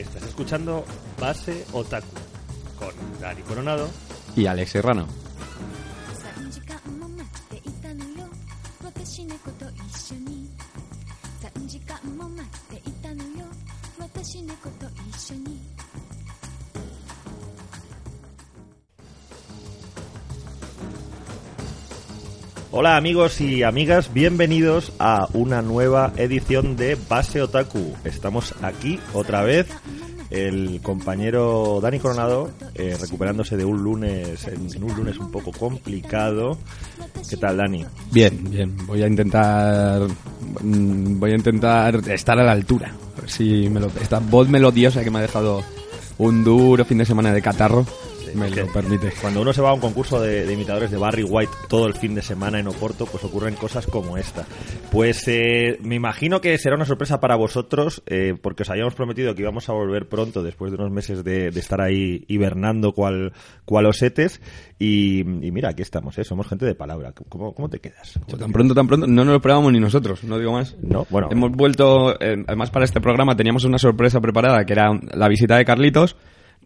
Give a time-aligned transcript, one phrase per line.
[0.00, 0.82] Estás escuchando
[1.20, 2.06] Base Otaku
[2.78, 3.90] con Dani Coronado
[4.34, 5.06] y Alex Serrano.
[22.72, 27.94] Hola amigos y amigas, bienvenidos a una nueva edición de Base Otaku.
[28.04, 29.66] Estamos aquí otra vez
[30.30, 36.56] el compañero Dani Coronado, eh, recuperándose de un lunes, en, un lunes un poco complicado.
[37.28, 37.84] ¿Qué tal, Dani?
[38.12, 38.76] Bien, bien.
[38.86, 40.02] Voy a intentar.
[40.62, 42.92] mm, Voy a intentar estar a la altura.
[43.26, 45.62] Si me lo- esta voz melodiosa que me ha dejado
[46.18, 47.84] un duro fin de semana de catarro
[48.34, 49.12] me Es que lo permite.
[49.20, 51.94] Cuando uno se va a un concurso de, de imitadores de Barry White todo el
[51.94, 54.46] fin de semana en Oporto, pues ocurren cosas como esta.
[54.90, 59.34] Pues eh, me imagino que será una sorpresa para vosotros, eh, porque os habíamos prometido
[59.34, 63.32] que íbamos a volver pronto, después de unos meses de, de estar ahí hibernando cual,
[63.64, 64.40] cual osetes.
[64.78, 66.24] Y, y mira, aquí estamos, ¿eh?
[66.24, 67.12] somos gente de palabra.
[67.28, 68.18] ¿Cómo, cómo te quedas?
[68.26, 69.06] ¿Cómo Tan pronto, tan pronto.
[69.06, 70.76] No nos lo esperábamos ni nosotros, no digo más.
[70.82, 71.28] No, bueno.
[71.30, 72.14] Hemos vuelto.
[72.20, 76.16] eh, además, para este programa teníamos una sorpresa preparada que era la visita de Carlitos,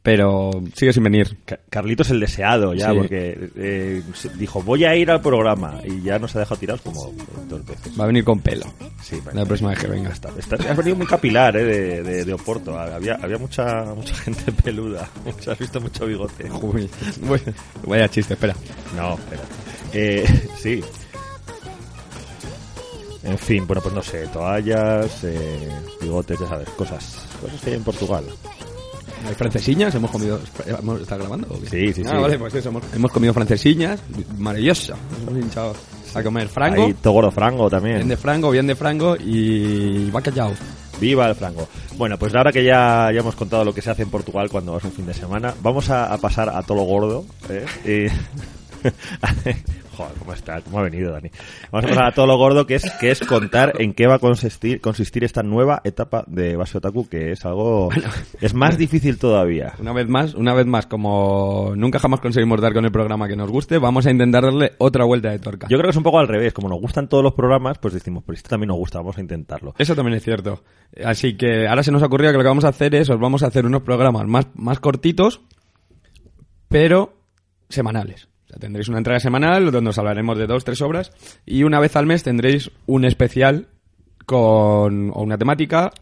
[0.04, 1.38] pero sigue sin venir.
[1.46, 2.96] Ca- Carlitos el deseado ya, Sí.
[2.98, 4.02] porque eh,
[4.36, 7.10] dijo voy a ir al programa y ya nos ha dejado tirados como
[7.48, 7.98] dos veces.
[7.98, 8.66] Va a venir con pelo.
[9.02, 10.10] Sí, La próxima vez que venga.
[10.10, 12.78] Está, está- has venido muy capilar eh, de, de, de Oporto.
[12.78, 15.08] Había, había mucha mucha gente peluda.
[15.50, 16.50] Has visto mucho bigote.
[16.52, 16.88] Uy,
[17.86, 18.54] vaya chiste, espera.
[18.94, 19.42] No, espera.
[19.94, 20.82] Eh, sí.
[23.22, 25.70] En fin, bueno, pues no sé, toallas, eh,
[26.02, 28.24] bigotes, ya sabes, cosas, cosas que hay en Portugal.
[29.26, 29.94] ¿Hay francesiñas?
[29.94, 30.38] ¿Hemos comido...
[30.66, 31.46] ¿Hemos- ¿Está grabando?
[31.50, 31.68] o qué?
[31.68, 32.22] Sí, sí, Ah, sí.
[32.22, 32.68] vale, pues eso.
[32.68, 34.00] Hemos, hemos comido francesiñas.
[34.38, 34.94] Maravilloso.
[35.26, 35.74] Hemos hinchado
[36.14, 36.84] a comer frango.
[36.86, 37.96] Ahí, Togoro Frango también.
[37.96, 40.52] Bien de frango, bien de frango y bacallao.
[41.00, 41.66] Viva el frango.
[41.96, 44.72] Bueno, pues ahora que ya, ya hemos contado lo que se hace en Portugal cuando
[44.74, 47.24] vas un fin de semana, vamos a, a pasar a todo lo gordo.
[47.48, 48.08] ¿eh?
[48.84, 48.88] Y-
[49.96, 50.60] Joder, ¿cómo está?
[50.60, 51.30] ¿Cómo ha venido, Dani?
[51.70, 54.16] Vamos a pasar a todo lo gordo, que es, que es contar en qué va
[54.16, 57.90] a consistir, consistir esta nueva etapa de Base Otaku, que es algo...
[58.40, 59.74] Es más difícil todavía.
[59.78, 63.36] Una vez más, una vez más, como nunca jamás conseguimos dar con el programa que
[63.36, 65.68] nos guste, vamos a intentar darle otra vuelta de tuerca.
[65.68, 66.52] Yo creo que es un poco al revés.
[66.52, 69.20] Como nos gustan todos los programas, pues decimos, pues esto también nos gusta, vamos a
[69.20, 69.74] intentarlo.
[69.78, 70.62] Eso también es cierto.
[71.04, 73.20] Así que ahora se nos ha ocurrido que lo que vamos a hacer es, os
[73.20, 75.40] vamos a hacer unos programas más, más cortitos,
[76.68, 77.16] pero
[77.68, 78.28] semanales.
[78.58, 81.12] Tendréis una entrega semanal donde os hablaremos de dos, tres obras
[81.44, 83.68] y una vez al mes tendréis un especial
[84.26, 85.92] con o una temática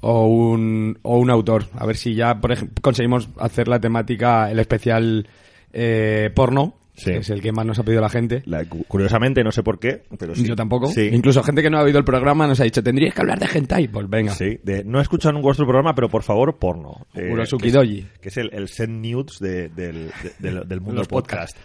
[0.00, 1.66] o un, o un autor.
[1.74, 5.28] A ver si ya, por ejemplo, conseguimos hacer la temática, el especial
[5.72, 7.10] eh, porno, Sí.
[7.12, 8.42] que es el que más nos ha pedido la gente.
[8.46, 10.44] La- curiosamente, no sé por qué, pero sí.
[10.44, 10.86] Yo tampoco.
[10.86, 11.08] Sí.
[11.12, 13.46] Incluso gente que no ha oído el programa nos ha dicho, tendríais que hablar de
[13.52, 13.88] hentai.
[13.88, 14.32] Pues venga.
[14.32, 17.06] Sí, de, no he escuchado ningún vuestro programa, pero por favor, porno.
[17.14, 18.06] Eh, que es- Doji.
[18.20, 21.56] Que es el, el send nudes de- del, de- del- mundo Los podcast.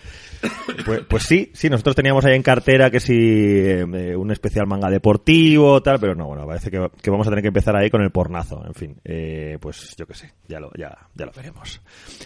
[0.85, 4.89] Pues, pues sí, sí, nosotros teníamos ahí en cartera que si eh, un especial manga
[4.89, 8.01] deportivo, tal, pero no, bueno, parece que, que vamos a tener que empezar ahí con
[8.01, 11.81] el pornazo, en fin, eh, pues yo qué sé, ya lo, ya, ya lo veremos.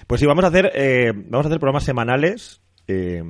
[0.07, 3.23] Pues sí, vamos a hacer, eh, vamos a hacer programas semanales, eh,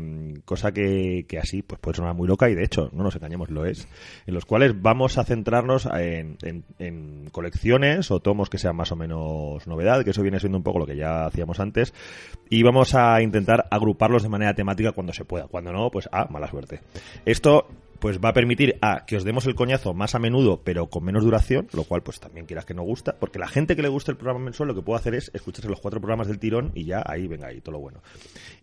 [0.46, 3.66] cosa que, así pues puede sonar muy loca y de hecho, no nos engañemos, lo
[3.66, 3.88] es,
[4.28, 8.92] en los cuales vamos a centrarnos en, en- en colecciones o tomos que sean más
[8.92, 11.94] o menos novedad, que eso viene siendo un poco lo que ya hacíamos antes,
[12.50, 16.26] y vamos a intentar agruparlos de manera temática cuando se pueda, cuando no, pues a
[16.26, 16.82] mala suerte.
[17.26, 17.68] Esto
[18.06, 21.04] pues va a permitir a que os demos el coñazo más a menudo, pero con
[21.04, 23.88] menos duración, lo cual pues también quieras que no gusta, porque la gente que le
[23.88, 26.72] gusta el programa mensual lo que puede hacer es escucharse los cuatro programas del tirón
[26.76, 28.04] y ya ahí venga ahí todo lo bueno.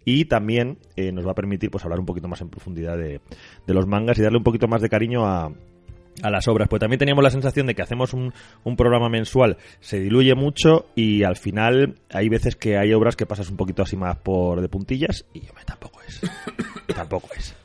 [0.04, 3.20] Y también eh, nos va a permitir pues hablar un poquito más en profundidad de,
[3.66, 5.53] de los mangas y darle un poquito más de cariño a,
[6.22, 6.69] a las obras.
[6.69, 8.32] Pues también teníamos la sensación de que hacemos un,
[8.62, 13.26] un programa mensual, se diluye mucho y al final hay veces que hay obras que
[13.26, 16.20] pasas un poquito así más por de puntillas y hombre, tampoco es.
[16.94, 17.56] tampoco es.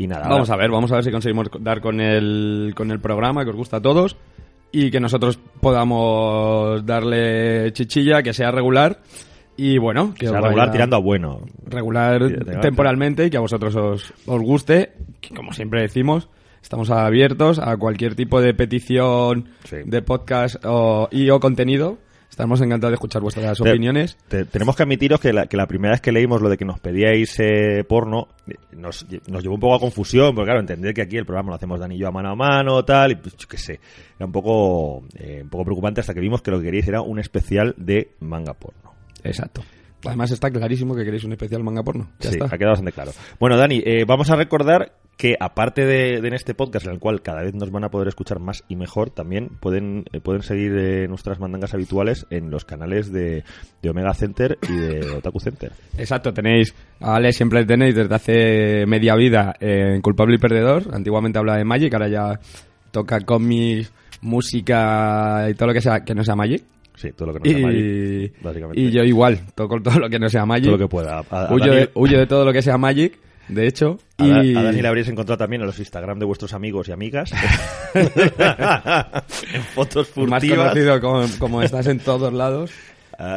[0.00, 2.90] Y nada, Vamos ahora- a ver, vamos a ver si conseguimos dar con el, con
[2.90, 4.16] el programa que os gusta a todos
[4.72, 9.00] y que nosotros podamos darle chichilla, que sea regular
[9.56, 11.40] y bueno, que o sea, regular tirando a bueno.
[11.66, 12.22] regular
[12.62, 16.28] temporalmente y que a vosotros os, os guste, que como siempre decimos,
[16.62, 19.76] estamos abiertos a cualquier tipo de petición Sí.
[19.84, 21.98] de podcast o, y o contenido.
[22.30, 24.16] Estamos encantados de escuchar vuestras opiniones.
[24.28, 26.64] te- tenemos que admitiros que la, que la primera vez que leímos lo de que
[26.64, 28.28] nos pedíais eh, porno,
[28.72, 31.56] nos, nos llevó un poco a confusión, porque claro, entender que aquí el programa lo
[31.56, 33.80] hacemos Dani y yo a mano a mano, tal, y pues yo qué sé,
[34.16, 37.02] era un poco, eh, un poco preocupante hasta que vimos que lo que queríais era
[37.02, 38.94] un especial de manga porno.
[39.22, 39.62] Exacto.
[40.06, 42.10] Además está clarísimo que queréis un especial manga porno.
[42.20, 42.46] Ya sí, está.
[42.46, 43.12] ha quedado bastante claro.
[43.38, 46.98] Bueno, Dani, eh, vamos a recordar que aparte de, de en este podcast en el
[46.98, 50.42] cual cada vez nos van a poder escuchar más y mejor, también pueden, eh, pueden
[50.42, 53.44] seguir eh, nuestras mandangas habituales en los canales de,
[53.82, 55.72] de Omega Center y de Otaku Center.
[55.98, 60.84] Exacto, tenéis, a Ale siempre tenéis desde hace media vida en Culpable y Perdedor.
[60.94, 62.40] Antiguamente hablaba de Magic, ahora ya
[62.90, 63.92] toca cómics,
[64.22, 66.64] música y todo lo que sea que no sea Magic.
[67.00, 68.80] Sí, todo lo que no sea Y, Magic, básicamente.
[68.82, 70.64] y yo igual, toco todo lo que no sea Magic.
[70.64, 71.24] todo lo que pueda.
[71.30, 73.18] A, a huyo, de, huyo de todo lo que sea Magic,
[73.48, 73.98] de hecho.
[74.18, 74.54] a y...
[74.54, 77.32] a Dani le habréis encontrado también en los Instagram de vuestros amigos y amigas.
[77.94, 80.58] en fotos más furtivas.
[80.58, 82.70] conocido como, como estás en todos lados.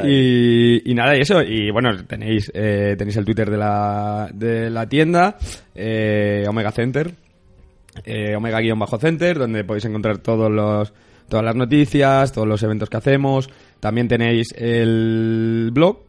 [0.05, 1.41] Y nada, y eso.
[1.41, 5.37] Y bueno, tenéis eh, tenéis el Twitter de la, de la tienda,
[5.73, 7.13] eh, Omega Center,
[8.05, 10.93] eh, Omega-Center, donde podéis encontrar todos los,
[11.27, 13.49] todas las noticias, todos los eventos que hacemos.
[13.79, 15.99] También tenéis el blog,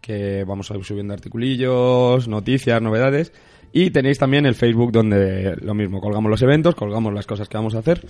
[0.00, 3.32] que vamos a ir subiendo articulillos, noticias, novedades.
[3.72, 7.58] Y tenéis también el Facebook, donde lo mismo, colgamos los eventos, colgamos las cosas que
[7.58, 8.06] vamos a hacer.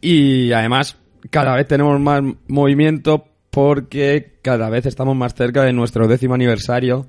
[0.00, 0.96] Y además,
[1.30, 7.06] cada vez tenemos más movimiento porque cada vez estamos más cerca de nuestro décimo aniversario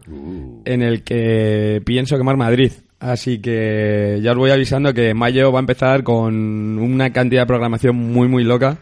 [0.66, 2.72] en el que pienso quemar Madrid.
[3.00, 7.48] Así que ya os voy avisando que mayo va a empezar con una cantidad de
[7.48, 8.78] programación muy muy loca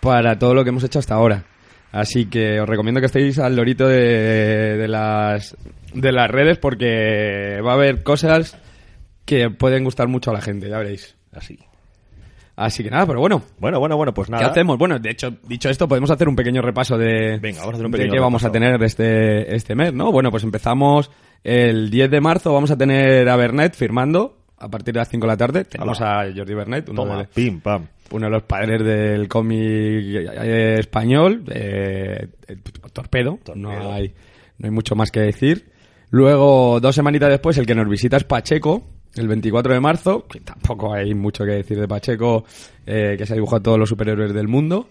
[0.00, 1.44] para todo lo que hemos hecho hasta ahora.
[1.92, 5.56] Así que os recomiendo que estéis al lorito de, de las
[5.94, 8.58] de las redes porque va a haber cosas
[9.24, 11.16] que pueden gustar mucho a la gente, ya veréis.
[11.32, 11.58] Así.
[12.56, 14.44] Así que nada, pero bueno, Bueno, bueno, bueno, pues nada.
[14.44, 14.78] ¿Qué hacemos?
[14.78, 17.86] Bueno, de hecho, dicho esto, podemos hacer un pequeño repaso de, Venga, vamos a hacer
[17.86, 18.52] un de pequeño qué vamos a repaso.
[18.52, 20.12] tener este, este mes, ¿no?
[20.12, 21.10] Bueno, pues empezamos
[21.42, 25.26] el 10 de marzo, vamos a tener a Bernet firmando a partir de las 5
[25.26, 25.64] de la tarde.
[25.64, 27.86] Tenemos a Jordi Bernet, uno, Toma, de, pim, pam.
[28.12, 32.56] uno de los padres del cómic eh, español, eh, eh,
[32.92, 33.56] Torpedo, Torpedo.
[33.56, 34.14] No, hay,
[34.58, 35.70] no hay mucho más que decir.
[36.10, 40.40] Luego, dos semanitas después, el que nos visita es Pacheco, el 24 de marzo, que
[40.40, 42.44] tampoco hay mucho que decir de Pacheco,
[42.86, 44.88] eh, que se ha dibujado todos los superhéroes del mundo.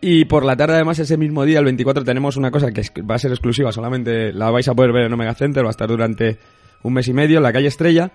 [0.00, 3.16] Y por la tarde, además, ese mismo día, el 24, tenemos una cosa que va
[3.16, 5.88] a ser exclusiva, solamente la vais a poder ver en Omega Center, va a estar
[5.88, 6.38] durante
[6.82, 8.12] un mes y medio en la calle Estrella.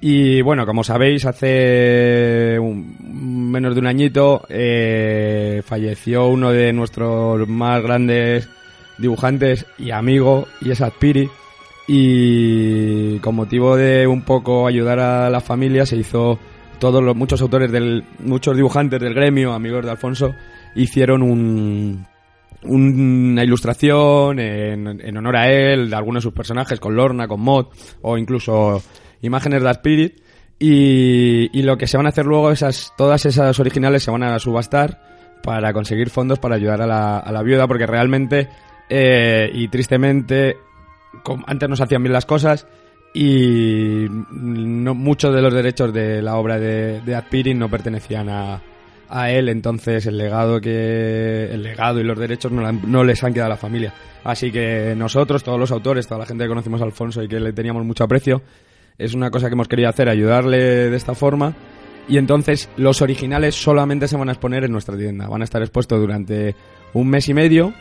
[0.00, 7.80] Y bueno, como sabéis, hace menos de un añito eh, falleció uno de nuestros más
[7.82, 8.48] grandes
[8.98, 11.30] dibujantes y amigo, y es Adpiri.
[11.88, 16.38] Y con motivo de un poco ayudar a la familia, se hizo
[16.78, 20.34] todos los muchos autores del muchos dibujantes del gremio, amigos de Alfonso,
[20.74, 22.06] hicieron un
[22.64, 27.66] una ilustración en, honor a él, de algunos de sus personajes, con Lorna, con Mod,
[28.02, 28.82] o incluso
[29.20, 30.22] imágenes de Spirit.
[30.58, 34.22] Y, y lo que se van a hacer luego, esas, todas esas originales se van
[34.22, 35.00] a subastar
[35.42, 38.48] para conseguir fondos para ayudar a la, a la viuda, porque realmente
[38.88, 40.56] eh, y tristemente
[41.46, 42.66] antes no se hacían bien las cosas
[43.14, 48.62] y no, muchos de los derechos de la obra de, de Adpirin no pertenecían a,
[49.08, 53.22] a él, entonces el legado que el legado y los derechos no, la- no les
[53.22, 53.92] han quedado a la familia.
[54.24, 57.38] Así que nosotros, todos los autores, toda la gente que conocimos a Alfonso y que
[57.40, 58.40] le teníamos mucho aprecio,
[58.98, 60.58] es una cosa que hemos querido hacer, ayudarle
[60.90, 61.54] de esta forma.
[62.08, 65.28] Y entonces los originales solamente se van a exponer en nuestra tienda.
[65.28, 66.54] Van a estar expuestos durante
[66.94, 67.72] un mes y medio.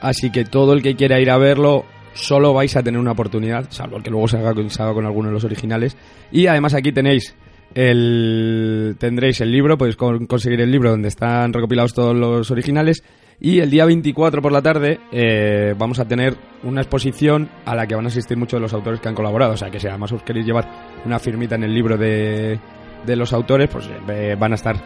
[0.00, 3.66] Así que todo el que quiera ir a verlo, solo vais a tener una oportunidad,
[3.70, 5.96] salvo que luego se haga, con- alguno de los originales.
[6.32, 7.34] Y además aquí tenéis
[7.74, 13.02] el tendréis el libro, podéis con- conseguir el libro donde están recopilados todos los originales.
[13.40, 17.86] Y el día 24 por la tarde eh, vamos a tener una exposición a la
[17.86, 19.52] que van a asistir muchos de los autores que han colaborado.
[19.54, 20.68] O sea que si además os queréis llevar
[21.04, 22.58] una firmita en el libro de,
[23.04, 24.76] de los autores, pues eh, van a estar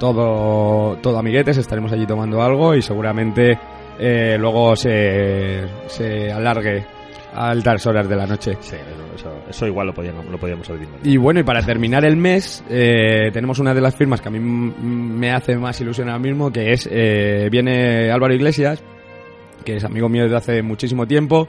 [0.00, 3.56] todo, todo amiguetes, estaremos allí tomando algo y seguramente
[3.98, 6.84] eh, luego se, se alargue
[7.34, 8.56] a altas horas de la noche.
[8.60, 8.76] Sí,
[9.48, 10.90] eso, igual lo podíamos, lo podíamos dicho.
[11.04, 14.30] Y bueno, y para terminar el mes, eh, tenemos una de las firmas que a
[14.30, 18.82] mí me hace más ilusión ahora mismo, que es, eh, viene Álvaro Iglesias,
[19.64, 21.48] que es amigo mío desde hace muchísimo tiempo,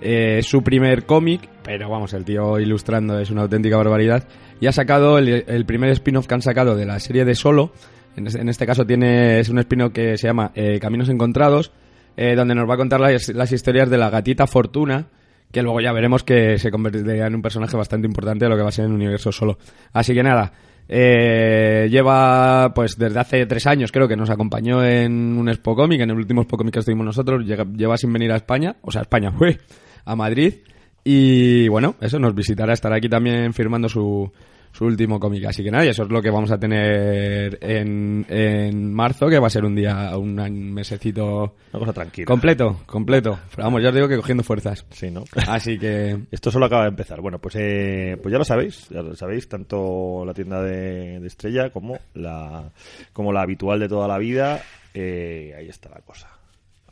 [0.00, 4.28] eh, su primer cómic, pero vamos, el tío ilustrando es una auténtica barbaridad,
[4.60, 7.72] y ha sacado el, el primer spin-off que han sacado de la serie de Solo,
[8.16, 11.72] en este, en este caso tiene, es un spin-off que se llama Caminos Encontrados,
[12.16, 15.06] eh, donde nos va a contar las, las historias de la gatita Fortuna,
[15.52, 18.62] que luego ya veremos que se convertirá en un personaje bastante importante de lo que
[18.62, 19.58] va a ser en el universo solo.
[19.92, 20.52] Así que nada,
[20.88, 26.00] eh, lleva pues desde hace tres años creo que nos acompañó en un Expo Comic,
[26.02, 29.02] en el último Expo Comic que estuvimos nosotros, lleva sin venir a España, o sea,
[29.02, 29.58] España, fue
[30.04, 30.54] a Madrid,
[31.02, 34.30] y bueno, eso nos visitará, estará aquí también firmando su,
[34.74, 35.44] su último cómic.
[35.46, 39.38] Así que nada, y eso es lo que vamos a tener en, en marzo, que
[39.38, 40.34] va a ser un día, un,
[40.74, 42.26] mesecito Una cosa tranquila.
[42.26, 43.38] completo, completo.
[43.54, 44.84] Pero vamos, ya os digo que cogiendo fuerzas.
[44.90, 45.22] Sí, ¿no?
[45.46, 47.20] Así que Esto solo acaba de empezar.
[47.20, 51.26] Bueno, pues, eh, pues ya lo sabéis, ya lo sabéis, tanto la tienda de, de
[51.28, 52.72] Estrella como la,
[53.12, 54.60] como la habitual de toda la vida.
[54.92, 56.28] eh, ahí está la cosa.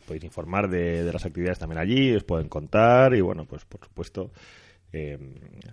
[0.07, 3.81] Podéis informar de, de las actividades también allí, os pueden contar y bueno, pues por
[3.85, 4.31] supuesto.
[4.93, 5.19] Eh,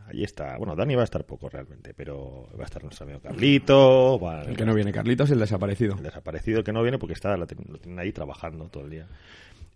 [0.07, 3.19] allí está, bueno, Dani va a estar poco realmente, pero va a estar nuestro amigo
[3.19, 5.95] Carlito, va- el que no viene Carlitos, el desaparecido.
[5.97, 9.07] el desaparecido que no viene porque está lo tienen ahí trabajando todo el día.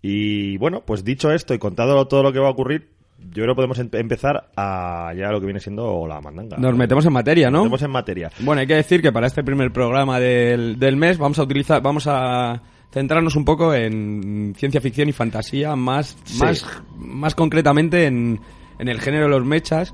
[0.02, 3.48] Y bueno, pues dicho esto y contado todo lo que va a ocurrir, yo creo
[3.48, 6.58] que podemos em- empezar a ya lo que viene siendo la mandanga.
[6.58, 7.64] Nos metemos en materia, Nos ¿no?
[7.66, 8.32] metemos en materia.
[8.40, 11.82] Bueno, hay que decir que para este primer programa del, del mes vamos a utilizar,
[11.82, 16.40] vamos a centrarnos un poco en ciencia ficción y fantasía, más, Sí.
[16.40, 16.66] más,
[16.98, 18.40] más concretamente en,
[18.80, 19.94] en el género de los mechas,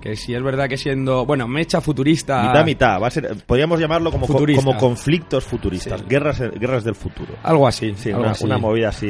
[0.00, 3.02] que si es verdad que siendo, bueno, mecha futurista, Mitad, mitad.
[3.02, 6.06] Va a ser, podríamos llamarlo como, co- como conflictos futuristas, Sí.
[6.08, 7.34] guerras, guerras del futuro.
[7.42, 8.44] algo así, Sí, algo una, así.
[8.44, 9.06] una movida así.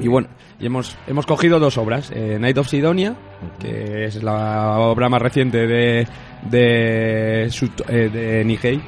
[0.00, 0.28] Y bueno,
[0.60, 2.10] y hemos, hemos cogido dos obras.
[2.14, 3.16] eh, Night of Sidonia,
[3.58, 6.06] que es la obra más reciente de,
[6.50, 8.82] de, Sut- eh, de Nihei.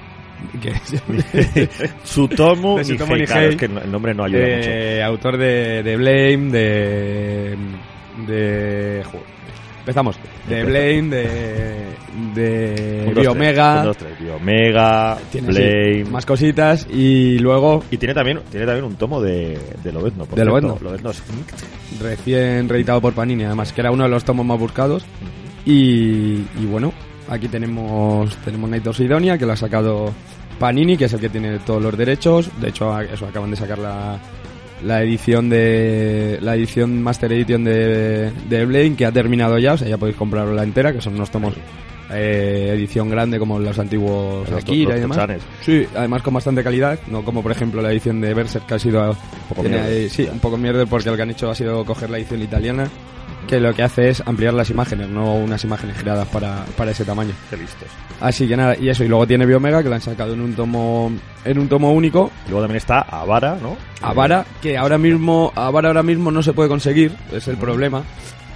[0.55, 1.67] De
[2.05, 5.05] Tsutomu Nihei, claro, es que el nombre no ayuda mucho.
[5.07, 7.57] autor de, de Blame, de.
[8.27, 9.03] De.
[9.05, 9.35] joder,
[9.81, 10.17] Empezamos.
[10.49, 10.65] De.
[10.65, 11.77] Blame, de.
[12.35, 13.05] de.
[13.09, 13.23] Un, dos.
[13.23, 13.79] Biomega.
[13.81, 14.19] Un, dos, tres.
[14.19, 16.87] Biomega, tiene más cositas.
[16.91, 20.25] Y luego, Y tiene también, tiene también un tomo de, de Lobezno.
[20.25, 20.45] por De.
[20.45, 20.79] Lobezno.
[20.81, 21.23] Lobezno es-
[22.01, 25.05] recién reeditado por Panini, además, que era uno de los tomos más buscados.
[25.67, 26.93] Y, y bueno,
[27.29, 30.13] aquí tenemos tenemos Night of Sidonia, que lo ha sacado
[30.59, 32.51] Panini, que es el que tiene todos los derechos.
[32.61, 34.19] De hecho, eso acaban de sacar la,
[34.83, 39.79] la edición de la edición Master Edition de, de Blade, que ha terminado ya, o
[39.79, 41.55] sea, ya podéis comprarla entera, que son unos tomos
[42.13, 45.17] eh, edición grande como los antiguos Los- Akira los y demás.
[45.63, 48.79] Sí, además con bastante calidad, no como por ejemplo la edición de Berserk que ha
[48.79, 49.17] sido
[49.49, 52.19] poco tiene sí, un poco mierda porque lo que han hecho ha sido coger la
[52.19, 52.89] edición italiana
[53.47, 57.05] que lo que hace es ampliar las imágenes, no unas imágenes giradas para, para ese
[57.05, 57.33] tamaño.
[57.51, 57.89] Qué listos.
[58.21, 60.55] Así que nada, y eso, y luego tiene Biomega que la han sacado en un
[60.55, 61.13] tomo
[61.45, 62.31] en un tomo único.
[62.47, 63.77] Y luego también está Avara, ¿no?
[64.01, 68.03] Avara, que ahora mismo, Avara ahora mismo no se puede conseguir, es el problema.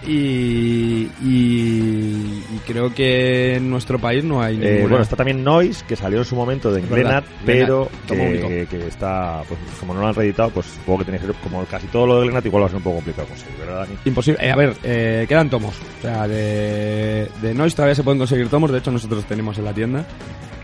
[0.06, 5.84] Y, y, y creo que en nuestro país no hay Eh, bueno, está también Noise,
[5.86, 10.00] que salió en su momento de Glenat, pero Glenat, que, que está, pues como no
[10.00, 12.46] lo han reeditado, pues supongo que tiene que ser, como casi todo lo de Glenat,
[12.46, 13.94] igual va a ser un poco complicado conseguir, ¿verdad, Dani?
[14.04, 14.46] Imposible.
[14.46, 15.74] Eh, a ver, eh, quedan tomos.
[15.98, 18.70] O sea, de, de Noise todavía se pueden conseguir tomos.
[18.70, 20.06] De hecho, nosotros tenemos en la tienda.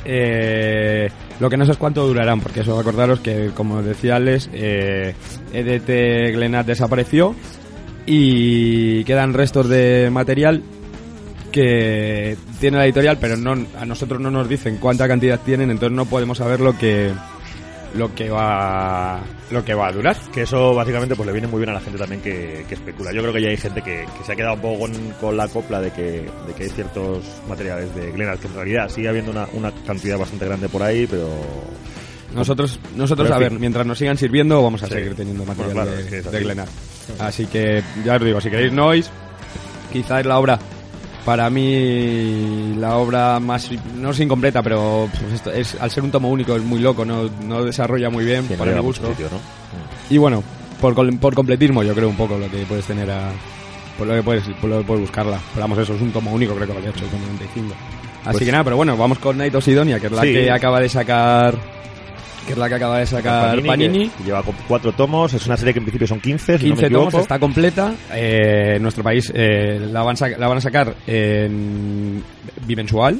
[0.05, 1.09] Eh,
[1.41, 5.15] lo que no sé es cuánto durarán, porque eso acordaros que, como decía Alex, eh,
[5.53, 7.35] EDT Glenat desapareció
[8.07, 10.63] y quedan restos de material
[11.53, 15.95] que tiene la editorial, pero no a nosotros no nos dicen cuánta cantidad tienen, entonces
[15.95, 17.13] no podemos saber lo que
[17.95, 19.21] lo que va
[19.51, 20.17] lo que va a durar.
[20.33, 23.13] Que eso básicamente pues le viene muy bien a la gente también que, especula.
[23.13, 24.89] Yo creo que ya hay gente que, se ha quedado un poco
[25.21, 26.03] con, la copla de que,
[26.47, 30.19] de que hay ciertos materiales de Glenat, que en realidad sigue habiendo una, una cantidad
[30.19, 31.29] bastante grande por ahí, pero...
[32.35, 34.95] Nosotros, nosotros Pero, a ver, mientras nos sigan sirviendo, vamos a Sí.
[34.95, 36.65] seguir teniendo material Bueno, claro, de, es que es de
[37.19, 37.47] así.
[37.47, 39.11] Que, ya os digo, si queréis Noise,
[39.93, 40.59] quizá es la obra,
[41.25, 46.11] para mí, la obra más, no es incompleta, pero pues, esto es, al ser un
[46.11, 49.09] tomo único es muy loco, no, no desarrolla muy bien, no para mi mucho gusto.
[49.09, 49.39] sitio, ¿no?
[50.11, 50.43] Y bueno,
[50.81, 53.31] por, por completismo yo creo un poco lo que puedes tener a...
[53.97, 55.39] Por lo que puedes, por lo que puedes buscarla.
[55.55, 57.73] Pero vamos, eso es un tomo único, creo que vale 8,95.
[58.25, 60.33] Así Pues- que nada, pero bueno, vamos con Night of Sidonia, que es la Sí.
[60.33, 61.55] que acaba de sacar...
[62.47, 64.11] Que es la que acaba de sacar Panini.
[64.25, 66.95] lleva cuatro tomos, es una serie que en principio son 15, si no me 15
[66.95, 67.95] tomos, está completa.
[68.13, 72.23] Eh, en nuestro país eh, la, van la van a sacar en
[72.67, 73.19] bimensual.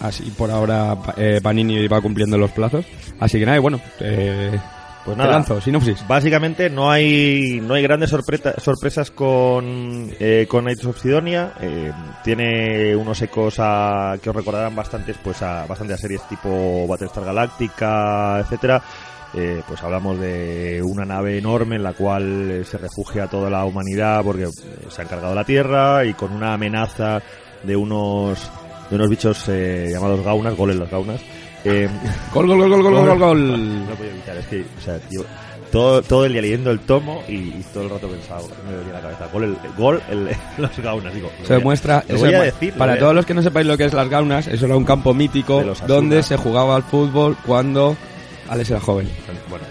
[0.00, 2.84] Así por ahora eh, Panini va cumpliendo los plazos.
[3.18, 4.58] Así que nada, y bueno, eh,
[5.06, 6.04] Pues te nada, lanzo, sinopsis.
[6.08, 11.52] Básicamente no hay no hay grandes sorpresas con eh, con Knights of Sidonia.
[11.60, 11.92] Eh,
[12.24, 17.24] tiene unos ecos a, que os recordarán bastantes pues a bastante a series tipo Battlestar
[17.24, 18.82] Galactica, etcétera.
[19.32, 24.24] Eh, pues hablamos de una nave enorme en la cual se refugia toda la humanidad
[24.24, 24.48] porque eh,
[24.88, 27.22] se ha encargado la Tierra y con una amenaza
[27.62, 28.50] de unos
[28.90, 31.20] de unos bichos llamados gaunas, goles las gaunas.
[31.68, 31.88] Eh,
[32.32, 33.86] Gol, gol, gol, gol, gol, gol, no gol.
[33.88, 35.22] lo podía evitar, es que, o sea, yo
[35.72, 38.92] todo, todo el día leyendo el tomo y, y todo el rato pensaba, me dolía
[38.92, 39.26] la cabeza.
[39.32, 41.28] Gol, el, gol, el, los gaunas, digo.
[41.42, 42.72] Se voy a- demuestra, Lo voy a es- decir.
[42.74, 44.64] lo para voy a- todos los que no sepáis lo que es las gaunas, eso
[44.66, 45.94] era un campo mítico De los Asuna.
[45.94, 47.96] donde se jugaba al fútbol cuando
[48.48, 49.08] Alex era joven.
[49.50, 49.64] Bueno,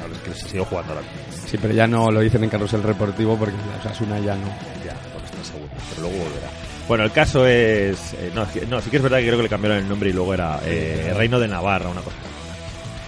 [0.00, 1.04] sabes que se sigo jugando ahora.
[1.46, 4.48] Sí, pero ya no lo dicen en Carrusel Deportivo porque la Osasuna ya no.
[4.84, 6.48] Ya, porque está segundo, pero luego volverá.
[6.88, 8.12] Bueno, el caso es...
[8.14, 10.12] eh, no, no, sí que es verdad que creo que le cambiaron el nombre y
[10.12, 12.16] luego era eh, Reino de Navarra, una cosa.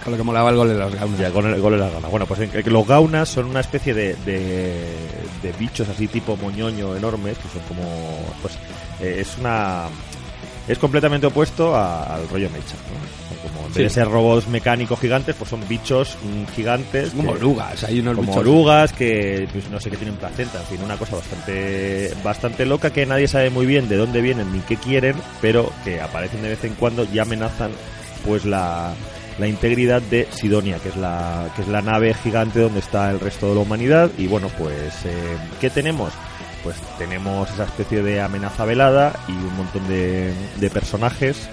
[0.03, 1.19] Con lo que molaba el gol de los gaunas.
[1.19, 2.09] Ya, con el gol de las ganas.
[2.11, 4.83] Bueno, pues en- los gaunas son una especie de, de,
[5.41, 8.33] de bichos así tipo moñoño enormes, que son como...
[8.41, 8.55] Pues
[9.01, 9.85] eh, es una...
[10.67, 12.75] Es completamente opuesto a- al rollo mecha.
[12.75, 13.28] ¿no?
[13.41, 13.79] Como en Sí.
[13.83, 17.11] vez de ser robots mecánicos gigantes, pues son bichos mm, gigantes.
[17.11, 20.59] Como que- orugas, hay unos como bichos- orugas que pues, no sé qué tienen placenta,
[20.59, 24.51] en fin, una cosa bastante bastante loca que nadie sabe muy bien de dónde vienen
[24.51, 27.71] ni qué quieren, pero que aparecen de vez en cuando y amenazan
[28.25, 28.93] pues la,
[29.39, 33.19] la integridad de Sidonia, que es la que es la nave gigante donde está el
[33.21, 36.11] resto de la humanidad y bueno, pues eh, ¿qué tenemos?
[36.61, 41.47] Pues tenemos esa especie de amenaza velada y un montón de, de personajes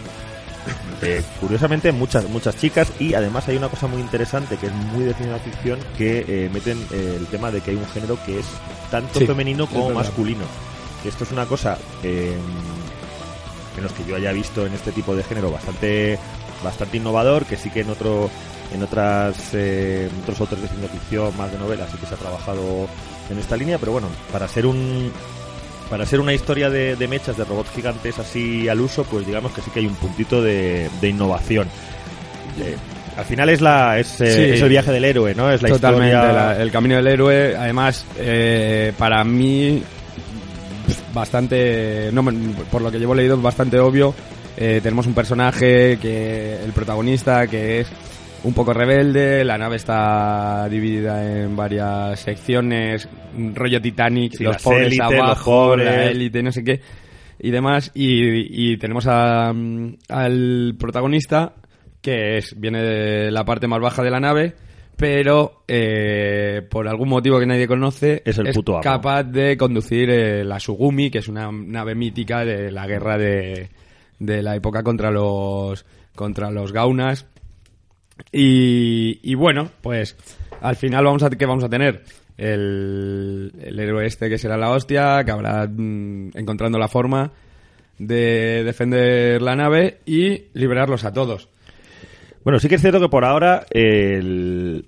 [1.02, 5.04] eh, curiosamente muchas muchas chicas y además hay una cosa muy interesante que es muy
[5.04, 8.38] de ciencia ficción que eh, meten eh, el tema de que hay un género que
[8.40, 8.46] es
[8.90, 10.44] tanto Sí, femenino como masculino.
[11.04, 15.50] Esto es una cosa en los que yo haya visto en este tipo de género
[15.50, 16.18] bastante
[16.64, 18.30] bastante innovador que sí que en otro
[18.72, 22.18] en otras en otros autores de ciencia ficción más de novelas sí que se ha
[22.18, 22.88] trabajado
[23.30, 25.12] en esta línea pero bueno para ser un
[25.90, 29.52] para ser una historia de, de mechas, de robots gigantes así al uso, pues digamos
[29.52, 31.68] que sí que hay un puntito de, de innovación.
[32.60, 32.76] Eh,
[33.16, 34.42] al final es la es, eh, Sí.
[34.54, 35.50] es el viaje del héroe, ¿no?
[35.50, 36.32] Es la Totalmente, historia...
[36.32, 37.56] la- el camino del héroe.
[37.56, 39.82] Además, eh, para mí,
[41.14, 42.24] bastante, no,
[42.70, 44.14] por lo que llevo leído, es bastante obvio.
[44.56, 47.88] Eh, tenemos un personaje que, el protagonista, que es
[48.46, 49.44] un poco rebelde.
[49.44, 53.08] La nave está dividida en varias secciones,
[53.54, 56.80] rollo Titanic, Sí, los pobres élites, los abajo, la élite, no sé qué.
[57.38, 61.54] Y demás, y, y tenemos a, mm, al protagonista
[62.00, 64.54] que es viene de la parte más baja de la nave,
[64.96, 70.44] pero eh, por algún motivo que nadie conoce Es el puto capaz de conducir eh,
[70.44, 73.70] la Sugumi, que es una nave mítica de la guerra de,
[74.20, 75.84] de la época contra los
[76.14, 77.26] contra los Gaunas.
[78.32, 80.16] Y, y bueno, pues
[80.60, 82.02] al final vamos a ¿qué vamos a tener?
[82.36, 87.32] El, el héroe este que será la hostia, que habrá mm, encontrando la forma
[87.98, 91.48] de defender la nave y liberarlos a todos.
[92.44, 94.84] Bueno, sí que es cierto que por ahora el,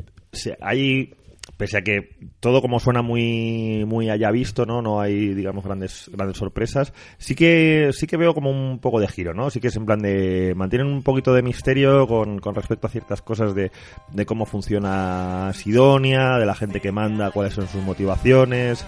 [0.61, 1.14] hay,
[1.59, 4.81] pese a que todo como suena muy muy haya visto, ¿no?
[4.81, 6.94] No hay, digamos, grandes grandes sorpresas.
[7.18, 9.51] Sí que sí que veo como un poco de giro, ¿no?
[9.51, 12.90] Sí que es en plan de mantienen un poquito de misterio con, con respecto a
[12.90, 13.73] ciertas cosas de,
[14.12, 18.87] de cómo funciona Sidonia, de la gente que manda, cuáles son sus motivaciones.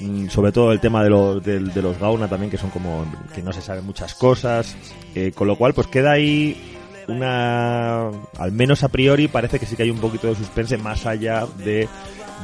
[0.00, 3.06] Mm, sobre todo el tema de los, de, de los Gauna también, que son como
[3.32, 4.76] que no se saben muchas cosas,
[5.14, 6.73] eh, con lo cual pues queda ahí
[7.08, 11.06] una, al menos a priori parece que sí que hay un poquito de suspense más
[11.06, 11.88] allá de,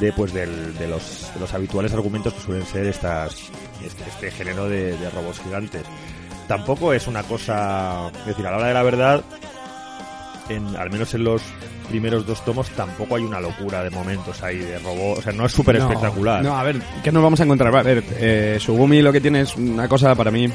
[0.01, 3.35] de pues del- de, los, de los habituales argumentos que suelen ser estas,
[3.85, 5.83] este, este género de, de robots gigantes.
[6.49, 9.25] Tampoco es una cosa, es decir, a la hora de la verdad,
[10.49, 11.43] en, al menos en los
[11.89, 15.47] primeros dos tomos tampoco hay una locura de momentos ahí de robots, o sea, no
[15.47, 16.43] es súper No, espectacular.
[16.43, 17.75] No, a ver, ¿qué nos vamos a encontrar?
[17.75, 20.49] A ver, eh, Sugumi lo que tiene es una cosa para mí.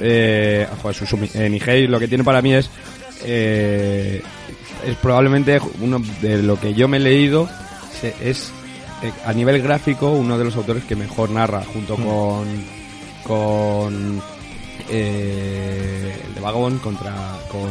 [0.00, 2.68] Eh, joder, Susumi, eh, Nihei lo que tiene para mí es.
[3.24, 4.22] Eh,
[4.86, 7.48] es probablemente uno de lo que yo me he leído.
[8.00, 8.50] se- es
[9.02, 12.04] eh, a nivel gráfico uno de los autores que mejor narra, junto Mm.
[12.04, 12.64] con.
[13.24, 14.22] con.
[14.88, 17.12] eh, el de Vagabond contra.
[17.50, 17.70] con.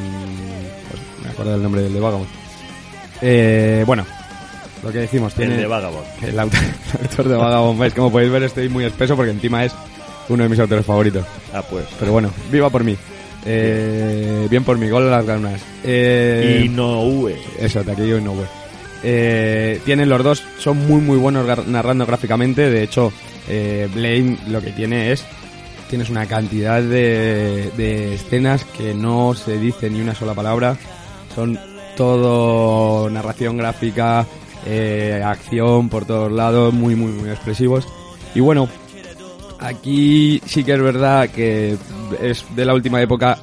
[0.90, 2.28] pues, me acuerdo del nombre del de Vagabond.
[3.22, 4.06] Eh, bueno,
[4.84, 5.56] lo que decimos, tiene.
[5.56, 6.06] El de Vagabond.
[6.24, 6.60] El autor,
[7.00, 9.74] el autor de Vagabond Boys, como podéis ver, estoy muy espeso porque encima es
[10.30, 11.26] uno de mis autores favoritos.
[11.54, 11.86] Ah, pues.
[12.00, 12.96] Pero bueno, viva por mí.
[13.46, 15.62] Eh, bien por mí, gol a las ganas.
[15.84, 17.38] Eh, Y no hue.
[17.60, 18.46] Eso, y Nowe.
[19.04, 22.70] Eh, tienen los dos, son muy muy buenos narrando gráficamente.
[22.70, 23.12] De hecho,
[23.50, 25.24] eh, Blaine lo que tiene es.
[25.90, 30.78] Tienes una cantidad de, de escenas que no se dice ni una sola palabra.
[31.36, 31.60] Son
[31.98, 34.26] todo narración gráfica,
[34.66, 37.88] eh, acción por todos lados, muy muy muy expresivos.
[38.36, 38.70] Y bueno,
[39.60, 41.76] aquí sí que es verdad que
[42.22, 43.38] es de la última época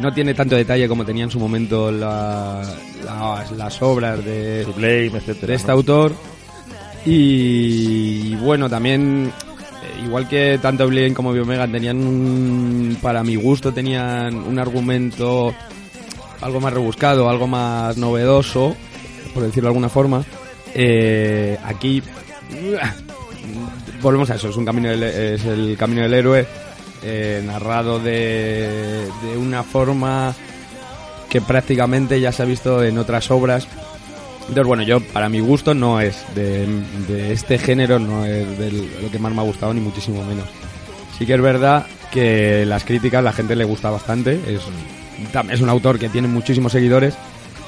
[0.00, 2.62] no tiene tanto detalle como tenía en su momento la-
[3.04, 5.46] las, las obras de, Sublime, etcétera.
[5.48, 5.74] de este ¿no?
[5.74, 6.12] autor.
[7.04, 9.32] Y, bueno, también,
[9.82, 15.54] eh, igual que tanto Blaine como Biomega tenían, un- para mi gusto, tenían un argumento
[16.40, 18.74] algo más rebuscado, algo más novedoso,
[19.34, 20.24] por decirlo de alguna forma.
[20.74, 22.02] Eh, aquí
[24.02, 26.46] volvemos a eso, es un camino del- es el camino del héroe
[27.02, 30.34] eh, narrado de, de una forma
[31.28, 33.66] que prácticamente ya se ha visto en otras obras.
[34.40, 36.66] Entonces, bueno, yo, para mi gusto, no es de,
[37.06, 40.48] de este género, no es de lo que más me ha gustado, ni muchísimo menos.
[41.16, 44.40] Sí que es verdad que las críticas la gente le gusta bastante.
[44.46, 44.62] Es,
[45.50, 47.14] es un autor que tiene muchísimos seguidores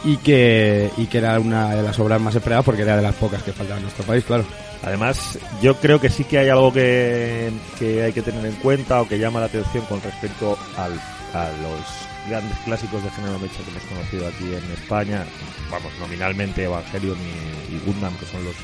[0.04, 3.14] y que, y que era una de las obras más esperadas porque era de las
[3.14, 4.44] pocas que faltaban en nuestro país, claro.
[4.84, 9.00] Además, yo creo que sí que hay algo que, que hay que tener en cuenta
[9.00, 10.92] o que llama la atención con respecto al,
[11.34, 15.24] a los grandes clásicos de género mecha que hemos conocido aquí en España.
[15.70, 18.54] Vamos, nominalmente Evangelion y, y Gundam, que son los,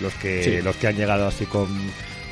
[0.00, 0.60] los, que, Sí.
[0.62, 1.68] los que han llegado así con,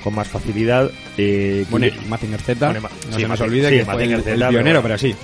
[0.02, 0.90] con más facilidad.
[1.16, 4.12] Eh, Bueno, que- Mazinger Z, Bueno, no sí, se nos olvide sí, que fue el,
[4.14, 5.14] el Z, pionero, pero- pero sí.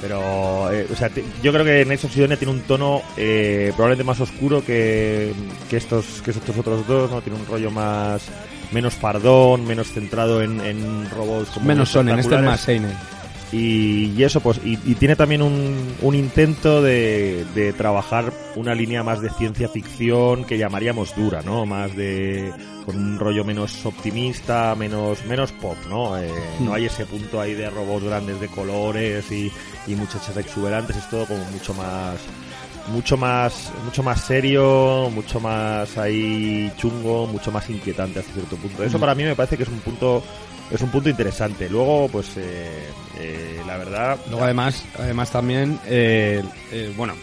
[0.00, 4.04] Pero, eh, o sea, te- yo creo que of Sidonia tiene un tono eh, probablemente
[4.04, 5.32] más oscuro que,
[5.68, 7.20] que estos que estos otros dos, ¿no?
[7.20, 8.22] Tiene un rollo más
[8.70, 12.60] menos fardón, menos centrado en, en robots como Menos son, en este es más.
[12.60, 12.92] Seinen.
[13.52, 18.74] Y, y eso, pues, y, y tiene también un, un intento de, de trabajar una
[18.74, 21.64] línea más de ciencia ficción que llamaríamos dura, ¿no?
[21.64, 22.52] Más de
[22.84, 26.18] con un rollo menos optimista, menos menos pop, ¿no?
[26.18, 26.30] Eh,
[26.60, 29.50] No hay ese punto ahí de robots grandes de colores y,
[29.86, 32.18] y muchachas exuberantes, es todo como mucho más
[32.92, 38.82] mucho más mucho más serio, mucho más ahí chungo, mucho más inquietante hasta cierto punto.
[38.82, 39.00] Eso Mm.
[39.00, 40.22] para mí me parece que es un punto
[40.70, 41.68] es un punto interesante.
[41.68, 46.42] Luego, pues eh, eh, la verdad, Luego además, además también, eh,
[46.96, 47.14] bueno,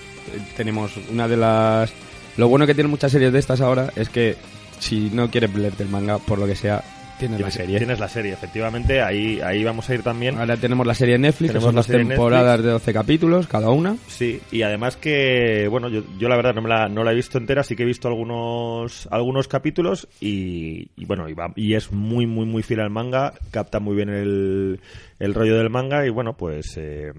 [0.57, 1.91] tenemos una de las...
[2.37, 4.35] Lo bueno que tienen muchas series de estas ahora es que
[4.79, 6.83] si no quieres leerte el manga, por lo que sea,
[7.19, 7.77] tienes la serie.
[7.77, 10.37] tienes la serie, efectivamente, ahí ahí vamos a ir también.
[10.37, 12.69] Ahora tenemos la serie en Netflix, que Tenemos son la dos serie en temporadas de
[12.71, 13.95] 12 capítulos cada una.
[14.07, 17.15] Sí, y además que, bueno, yo, yo la verdad no, me la, no la he
[17.15, 21.73] visto entera, sí que he visto algunos algunos capítulos y, y bueno, y, va- y
[21.75, 24.79] es muy, muy, muy fiel al manga, capta muy bien el,
[25.19, 27.11] el rollo del manga y bueno, pues eh,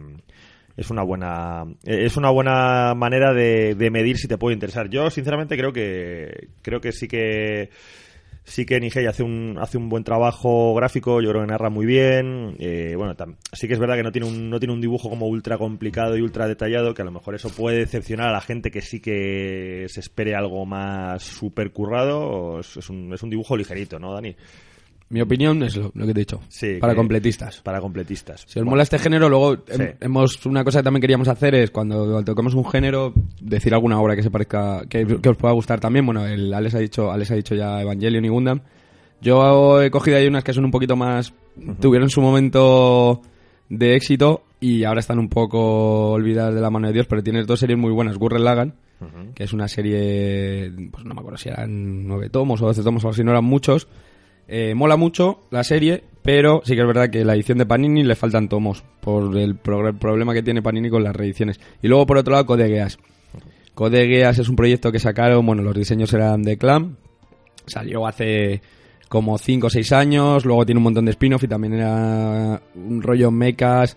[0.77, 4.91] es una buena es una buena manera de, de medir si te puede interesar.
[4.91, 7.71] Yo, sinceramente, creo que creo que sí que
[8.47, 11.85] sí que Nihei hace un hace un buen trabajo gráfico yo creo que narra muy
[11.85, 13.15] bien eh, bueno
[13.53, 16.17] sí que es verdad que no tiene un no tiene un dibujo como ultra complicado
[16.17, 19.01] y ultra detallado que a lo mejor eso puede decepcionar a la gente que sí
[19.01, 24.15] que se espere algo más super currado es, es un, es un dibujo ligerito no
[24.15, 24.37] Dani
[25.09, 26.41] Mi opinión es lo, lo que te he dicho.
[26.49, 27.61] Sí, para que- completistas.
[27.63, 29.97] para completistas Si os mola este género, luego hem- Sí.
[30.01, 34.17] hemos una cosa que también queríamos hacer es cuando tocamos un género decir alguna obra
[34.17, 36.05] que se parezca que, que os pueda gustar también.
[36.07, 38.61] Bueno, el Alex ha dicho Alex ha dicho ya Evangelion y Gundam.
[39.21, 41.33] Yo he cogido ahí unas que son un poquito más
[41.81, 43.23] tuvieron su momento
[43.69, 47.47] de éxito y ahora están un poco olvidadas de la mano de Dios, pero tienes
[47.47, 48.75] dos series muy buenas, Gurren Lagann,
[49.35, 53.05] que es una serie pues no me acuerdo si eran nueve tomos o doce tomos
[53.05, 53.87] o así, no eran muchos.
[54.49, 58.05] Eh, mola mucho la serie, pero sí que es verdad que la edición de Panini
[58.05, 61.61] le faltan tomos por el problema que tiene Panini con las reediciones.
[61.83, 62.99] Y luego, por otro lado, Code Geass.
[63.75, 66.97] Code es un proyecto que sacaron, bueno, los diseños eran de Clam,
[67.67, 68.63] salió hace
[69.09, 73.03] como 5 o 6 años, luego tiene un montón de spin-off y también era un
[73.03, 73.97] rollo mechas,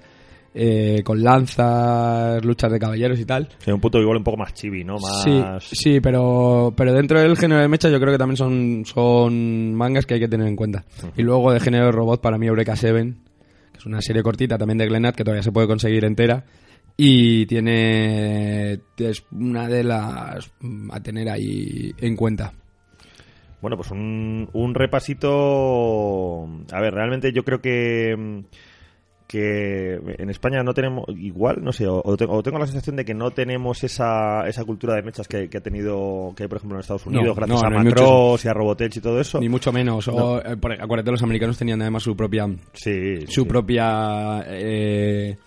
[0.54, 3.50] eh, con lanzas, luchas de caballeros y tal.
[3.60, 5.44] Sí, un punto igual un poco más chibi no más Sí,
[5.76, 10.06] sí, pero, pero dentro del género de mecha yo creo que también son, son mangas
[10.06, 10.84] que hay que tener en cuenta.
[11.16, 13.14] Y luego de género de robot, para mí Eureka 7,
[13.72, 16.44] que es una serie cortita también de Glenat, que todavía se puede conseguir entera.
[16.98, 20.52] Y tiene es una de las
[20.92, 22.52] a tener ahí en cuenta.
[23.62, 26.48] Bueno, pues un, un repasito.
[26.72, 28.40] A ver, realmente yo creo que mm,
[29.32, 32.96] que en España no tenemos igual, no sé, o, o tengo, o tengo la sensación
[32.96, 36.50] de que no tenemos esa, esa cultura de mechas que, que ha tenido, que hay
[36.50, 39.02] por ejemplo en Estados Unidos, No, gracias no, a no Macross y a Robotech y
[39.02, 39.40] todo eso.
[39.40, 40.08] Ni mucho menos.
[40.08, 43.48] O, eh, por- acuérdate, los americanos tenían además su propia Sí, su sí.
[43.48, 45.38] propia eh,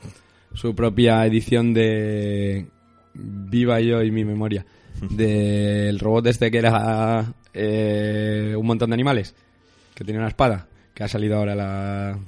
[0.54, 2.68] su propia edición de
[3.14, 4.64] Viva yo y mi memoria
[5.10, 9.34] del robot este que era eh, un montón de animales
[9.92, 12.18] que tenía una espada que ha salido ahora la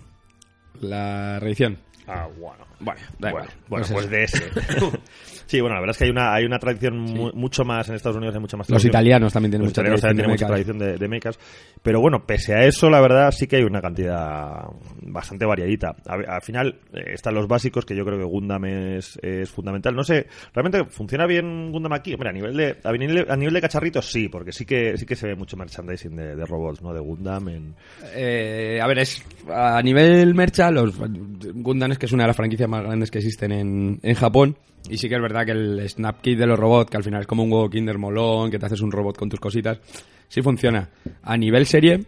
[0.84, 2.64] la reedición Ah, bueno.
[2.80, 3.48] Bueno da Bueno, igual.
[3.68, 4.10] bueno, Pues pues eso.
[4.10, 4.90] de ese.
[5.46, 7.94] sí, bueno, la verdad es que hay una, hay una tradición mu- mucho más en
[7.96, 8.90] Estados Unidos, hay mucha más los tradición.
[8.90, 11.38] italianos también tienen Los mucha italianos tradición también de tienen mucha tradición de, de mechas.
[11.82, 14.64] Pero bueno, pese a eso, la verdad sí que hay una cantidad
[15.02, 15.94] bastante variadita.
[16.06, 19.50] A ver, al final eh, están los básicos, que yo creo que Gundam es, es
[19.50, 19.94] fundamental.
[19.94, 22.14] No sé, ¿realmente funciona bien Gundam aquí?
[22.14, 24.96] Hombre, a nivel de, a nivel de, a nivel de cacharritos sí, porque sí que,
[24.96, 26.92] sí que se ve mucho merchandising de, de robots, ¿no?
[26.94, 27.74] De Gundam en...
[28.14, 32.36] Eh, a ver, es a nivel mercha, los Gundam es que es una de las
[32.36, 34.56] franquicias más grandes que existen en, en Japón.
[34.88, 37.22] Y sí que es verdad que el Snap Kit de los robots, que al final
[37.22, 39.80] es como un huevo Kinder molón, que te haces un robot con tus cositas,
[40.28, 40.90] sí funciona.
[41.22, 42.04] A nivel serie,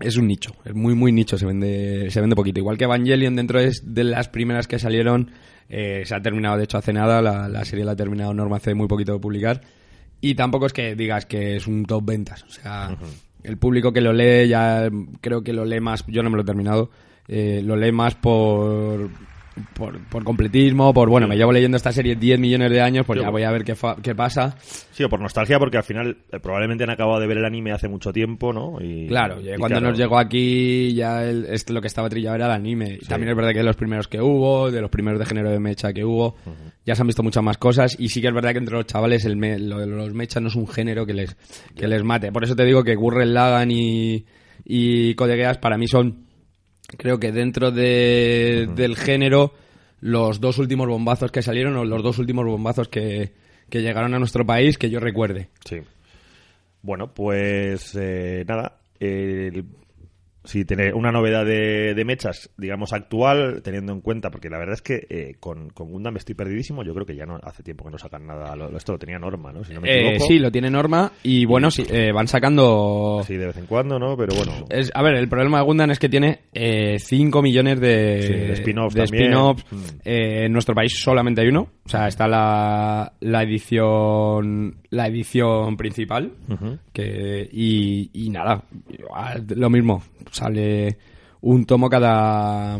[0.00, 2.60] es un nicho, es muy, muy nicho, se vende, se vende poquito.
[2.60, 5.30] Igual que Evangelion, dentro de, de las primeras que salieron,
[5.68, 8.56] eh, se ha terminado, de hecho, hace nada, la, la serie la ha terminado Norma
[8.56, 9.60] hace muy poquito de publicar.
[10.20, 12.96] Y tampoco es que digas que es un top ventas, o sea,
[13.42, 14.88] el público que lo lee ya
[15.20, 16.90] creo que lo lee más, yo no me lo he terminado,
[17.26, 19.10] eh, lo lee más por,
[19.74, 23.18] por, por completismo, por, bueno, me llevo leyendo esta serie 10 millones de años, pues
[23.18, 23.24] Sí.
[23.24, 24.56] ya voy a ver qué, fa- qué pasa.
[24.92, 27.72] Sí, o por nostalgia, porque al final eh, probablemente han acabado de ver el anime
[27.72, 28.78] hace mucho tiempo, ¿no?
[28.80, 32.36] Y, Claro, y cuando claro, nos llegó aquí ya el- es lo que estaba trillado
[32.36, 32.98] era el anime.
[33.08, 35.60] También es verdad que de los primeros que hubo, de los primeros de género de
[35.60, 36.36] mecha que hubo,
[36.86, 38.86] ya se han visto muchas más cosas y sí que es verdad que entre los
[38.86, 41.36] chavales el me- lo de los mechas no es un género que les,
[41.76, 42.32] que les mate.
[42.32, 44.24] Por eso te digo que Gurren Lagan y,
[44.64, 46.24] y Code Geass para mí son,
[46.96, 49.54] creo que dentro de, del género,
[50.00, 53.32] los dos últimos bombazos que salieron o los dos últimos bombazos que,
[53.68, 55.48] que llegaron a nuestro país que yo recuerde.
[55.64, 55.78] Sí.
[56.82, 58.78] Bueno, pues eh, nada.
[59.00, 59.64] el-
[60.44, 64.74] sí, tener una novedad de, de mechas, digamos, actual, teniendo en cuenta, porque la verdad
[64.74, 66.82] es que eh, con, con Gundam estoy perdidísimo.
[66.84, 68.54] Yo creo que ya no hace tiempo que no sacan nada.
[68.56, 69.64] Lo- esto lo tenía Norma, ¿no?
[69.64, 70.24] Si no me Eh, equivoco.
[70.26, 73.22] sí, lo tiene Norma y bueno, sí, eh, van sacando...
[73.26, 74.16] Sí, de vez en cuando, ¿no?
[74.16, 74.52] Pero bueno.
[74.70, 76.40] Es, a ver, el problema de Gundam es que tiene
[76.98, 79.24] 5 millones de, Sí, de spin-offs de también.
[79.24, 79.64] spin-offs.
[79.70, 79.76] Mm.
[80.04, 81.68] Eh, en nuestro país solamente hay uno.
[81.84, 86.32] O sea, está la, la edición la edición principal.
[86.92, 88.62] Que y, y nada,
[89.56, 90.02] lo mismo.
[90.30, 90.98] Sale
[91.40, 92.78] un tomo cada...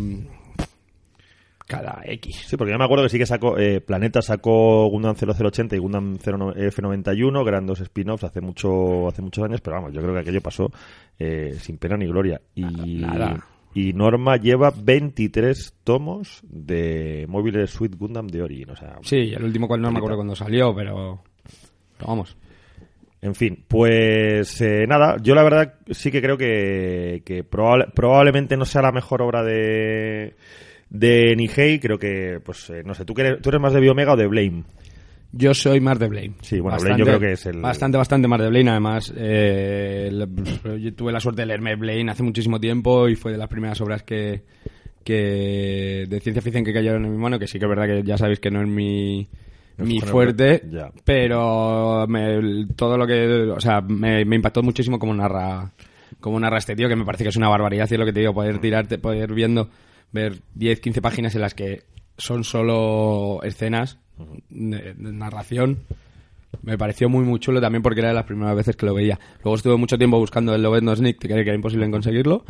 [1.66, 2.44] Cada X.
[2.48, 5.78] Sí, porque yo me acuerdo que sí que sacó eh, Planeta sacó Gundam 0080 y
[5.78, 10.02] Gundam 0 F91, que eran dos spin-offs hace mucho hace muchos años, pero vamos, yo
[10.02, 10.70] creo que aquello pasó
[11.18, 12.42] eh, sin pena ni gloria.
[12.54, 13.46] Y, Nada.
[13.72, 19.42] y Norma lleva 23 tomos de Mobile Suite Gundam de Origin, o sea, Sí, el
[19.42, 21.22] último cual no me acuerdo cuándo salió, pero...
[21.96, 22.36] pero vamos.
[23.20, 28.56] En fin, pues eh, nada, yo la verdad sí que creo que, que probable- probablemente
[28.56, 30.34] no sea la mejor obra de,
[30.90, 34.14] de Nihei, creo que, pues eh, no sé, ¿tú, eres, ¿tú eres más de Biomega
[34.14, 34.64] o de Blame?
[35.30, 36.32] Yo soy más de Blame.
[36.42, 39.14] Sí, bueno, Blame yo creo que es el- Bastante, bastante más de Blame, además.
[39.16, 43.38] eh, el- yo tuve la suerte de leerme Blame hace muchísimo tiempo y fue de
[43.38, 44.42] las primeras obras que,
[45.04, 48.02] que de ciencia ficción que cayeron en mi mano, que sí que es verdad que
[48.02, 49.28] ya sabéis que no es mi,
[49.78, 50.62] mi fuerte,
[51.04, 53.50] pero me- todo lo que...
[53.54, 55.70] O sea, me, me impactó muchísimo como narra
[56.20, 58.12] como narra este tío, que me parece que es una barbaridad, y es lo que
[58.12, 59.70] te digo, poder tirarte, poder viendo,
[60.12, 61.82] ver 10, 15 páginas en las que
[62.16, 63.98] son solo escenas
[64.50, 65.78] de, de narración.
[66.62, 69.18] Me pareció muy muy chulo también porque era de las primeras veces que lo veía.
[69.42, 72.44] Luego estuve mucho tiempo buscando el Lobet No Sneak, que era imposible en conseguirlo.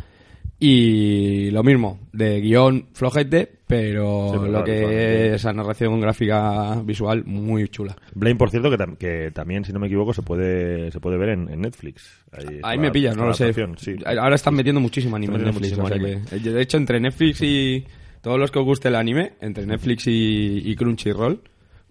[0.65, 6.81] Y lo mismo, de guion flojete, pero Sí, lo claro, que es esa narración gráfica
[6.85, 7.97] visual muy chula.
[8.15, 11.17] Blame, por cierto, que, tam- que también, si no me equivoco, se puede se puede
[11.17, 12.23] ver en, en Netflix.
[12.63, 13.53] Ahí, me la- pillas, no lo sé.
[13.75, 13.95] sí.
[14.05, 15.71] Ahora están metiendo muchísimo anime en Netflix.
[15.77, 17.85] metiendo o sea muchísimo que- de hecho, entre Netflix y
[18.21, 21.41] todos los que os guste el anime, entre Netflix y, y Crunchyroll,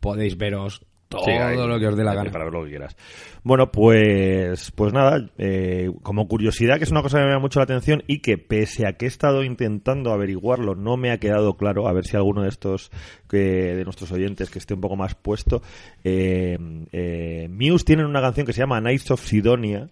[0.00, 0.82] podéis veros
[1.12, 1.32] todo Sí,
[1.68, 2.30] lo que os dé la gana.
[2.30, 2.96] Para ver lo que quieras.
[3.44, 7.60] Bueno, pues, pues nada, eh, como curiosidad, que es una cosa que me llama mucho
[7.60, 11.54] la atención y que pese a que he estado intentando averiguarlo, no me ha quedado
[11.56, 12.90] claro, a ver si alguno de estos,
[13.28, 15.62] que, de nuestros oyentes que esté un poco más puesto,
[16.04, 16.58] eh,
[16.92, 19.88] eh, Muse tienen una canción que se llama Knights of Sidonia,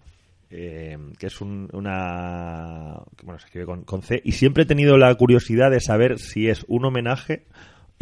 [0.49, 4.65] eh, que es un- una que, bueno se escribe con, con C y siempre he
[4.65, 7.43] tenido la curiosidad de saber si es un homenaje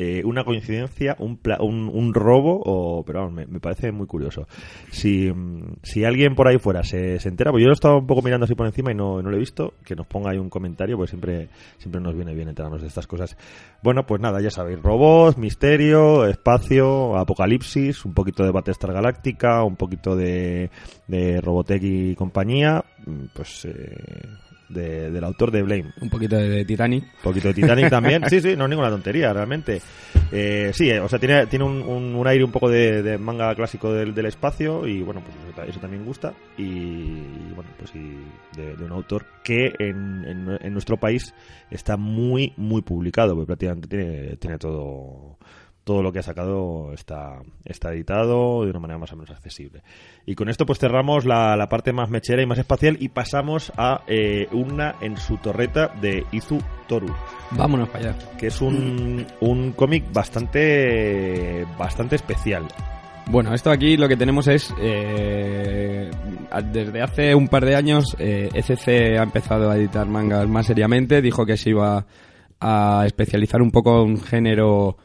[0.02, 4.48] eh, una coincidencia un, pla- un, robo o pero vamos, me, me parece muy curioso.
[4.92, 8.08] Si, mm, si alguien por ahí fuera se, se entera pues yo lo estaba un
[8.08, 10.38] poco mirando así por encima y no, no lo he visto que nos ponga ahí
[10.38, 13.36] un comentario pues siempre siempre nos viene bien enterarnos de estas cosas.
[13.84, 19.76] Bueno pues nada ya sabéis robots misterio espacio apocalipsis un poquito de Battlestar Galáctica un
[19.76, 20.70] poquito de,
[21.08, 23.98] de Robotech y compañía mm, pues eh,
[24.70, 27.04] de- del autor de Blame Un poquito de, Titanic.
[27.04, 28.24] un poquito de Titanic también.
[28.30, 29.82] Sí, sí, no es ninguna tontería, realmente.
[30.32, 33.18] Eh, sí, eh, o sea, tiene, tiene un, un- un aire un poco de, de
[33.18, 36.34] manga clásico del, del espacio y bueno, pues eso, eso también gusta.
[36.58, 38.16] Y, y, bueno, pues y
[38.60, 41.34] de, de un autor que en, en- en nuestro país
[41.72, 45.38] está muy, muy publicado, porque prácticamente tiene, tiene todo
[45.90, 49.82] todo lo que ha sacado está, está editado de una manera más o menos accesible.
[50.24, 53.74] Y con esto pues cerramos la, la parte más mechera y más espacial y pasamos
[53.76, 57.12] a eh, una en su torreta de Izu Toru,
[57.50, 58.20] Vámonos para allá.
[58.38, 62.68] que es un, un cómic bastante, bastante especial.
[63.32, 66.12] Bueno, esto aquí lo que tenemos es, eh,
[66.72, 71.20] desde hace un par de años, eh, ECC ha empezado a editar mangas más seriamente,
[71.24, 72.06] dijo que se iba
[72.60, 74.98] a especializar un poco en un género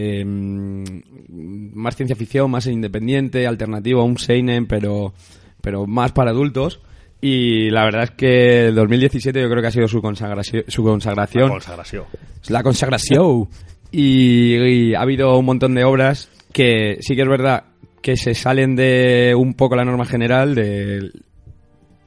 [0.00, 5.12] eh, más ciencia ficción, más independiente, alternativo, un seinen, pero,
[5.60, 6.80] pero más para adultos.
[7.20, 10.62] Y la verdad es que el 2017 yo creo que ha sido su consagración.
[10.68, 12.04] Su consagración Consagración.
[12.48, 13.48] la consagración.
[13.90, 17.64] Y, y ha habido un montón de obras que sí que es verdad
[18.02, 21.10] que se salen de un poco la norma general de,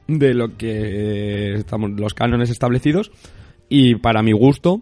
[0.08, 3.10] de lo que estamos los cánones establecidos
[3.68, 4.80] y para mi gusto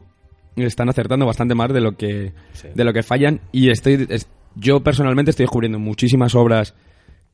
[0.56, 2.68] están acertando bastante más de lo que Sí.
[2.74, 3.40] de lo que fallan.
[3.52, 6.74] Y estoy es- yo personalmente estoy descubriendo muchísimas obras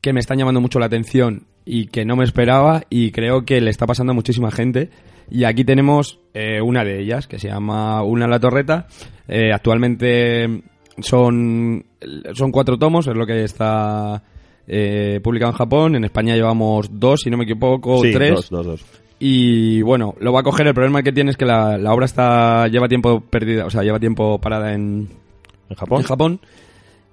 [0.01, 3.59] que me están llamando mucho la atención y que no me esperaba y creo que
[3.61, 4.89] le está pasando a muchísima gente.
[5.29, 8.87] Y aquí tenemos eh, una de ellas que se llama Una la Torreta.
[9.27, 10.61] Eh, actualmente
[10.99, 11.85] son
[12.33, 14.23] son cuatro tomos es lo que está
[14.67, 15.95] eh, publicado en Japón.
[15.95, 18.33] En España llevamos dos si no me equivoco Sí, tres.
[18.35, 18.85] dos, dos, dos.
[19.19, 20.67] Y bueno, lo va a coger.
[20.67, 23.83] El problema que tiene es que la, la obra está lleva tiempo perdida, o sea,
[23.83, 25.07] lleva tiempo parada en,
[25.69, 26.01] ¿En Japón?
[26.01, 26.39] en Japón.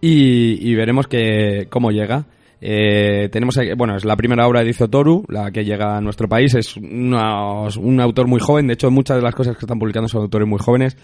[0.00, 2.26] Y, y veremos que, cómo llega.
[2.66, 6.28] Eh, tenemos, bueno, es la primera obra de Izo Toru, la que llega a nuestro
[6.28, 6.54] país.
[6.54, 8.66] Es una- un autor muy joven.
[8.66, 10.96] De hecho, muchas de las cosas que están publicando son autores muy jóvenes.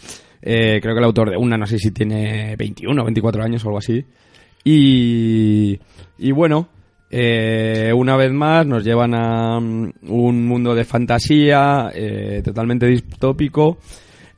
[0.42, 3.64] Eh, creo que el autor de una, no sé si tiene 21 o 24 años
[3.64, 4.04] o algo así.
[4.64, 5.78] Y,
[6.18, 6.68] y bueno,
[7.10, 13.78] eh, una vez más nos llevan a mm, un mundo de fantasía eh, totalmente distópico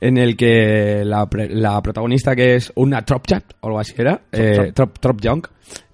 [0.01, 3.93] en el que la, pre- la protagonista que es una Trop Chat o algo así
[3.97, 5.47] era, eh, Trop, Trop Junk,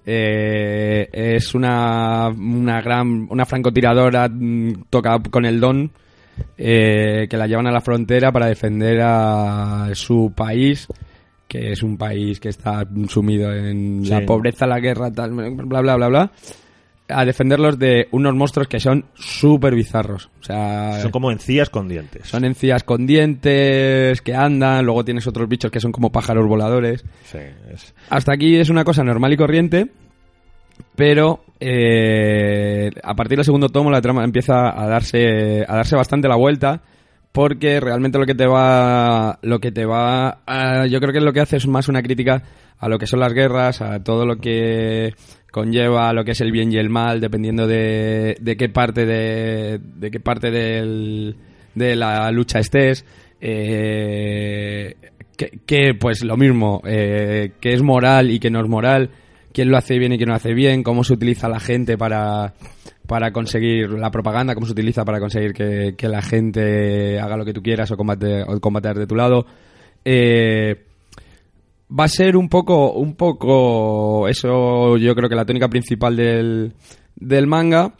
[0.04, 5.92] eh, es una, una gran, una francotiradora, mm, toca con el don,
[6.56, 10.88] eh, que la llevan a la frontera para defender a su país,
[11.46, 14.10] que es un país que está sumido en Sí.
[14.10, 16.32] la pobreza, la guerra, tal, bla, bla, bla, bla,
[17.12, 20.30] a defenderlos de unos monstruos que son súper bizarros.
[20.40, 22.26] O sea, Son como encías con dientes.
[22.28, 27.04] son encías con dientes que andan, luego tienes otros bichos que son como pájaros voladores.
[27.24, 27.38] Sí,
[27.72, 29.88] es- Hasta aquí es una cosa normal y corriente,
[30.96, 36.28] pero eh, a partir del segundo tomo la trama empieza a darse a darse bastante
[36.28, 36.80] la vuelta
[37.32, 41.32] porque realmente lo que te va lo que te va a- yo creo que lo
[41.32, 42.42] que hace es más una crítica
[42.78, 45.12] a lo que son las guerras, a todo lo que
[45.50, 49.80] conlleva lo que es el bien y el mal, dependiendo de, de qué parte de,
[49.96, 51.36] de qué parte del,
[51.74, 53.04] de la lucha estés.
[53.40, 54.94] Eh,
[55.66, 59.10] que, pues lo mismo, eh, que es moral y que no es moral,
[59.52, 61.96] quién lo hace bien y quién no lo hace bien, cómo se utiliza la gente
[61.96, 62.52] para,
[63.06, 67.44] para conseguir la propaganda, cómo se utiliza para conseguir que, que la gente haga lo
[67.44, 69.46] que tú quieras o combate, o combatir de tu lado.
[70.04, 70.89] Eh,
[71.98, 76.74] va a ser un poco, un poco, eso yo creo que la tónica principal del,
[77.16, 77.94] del manga,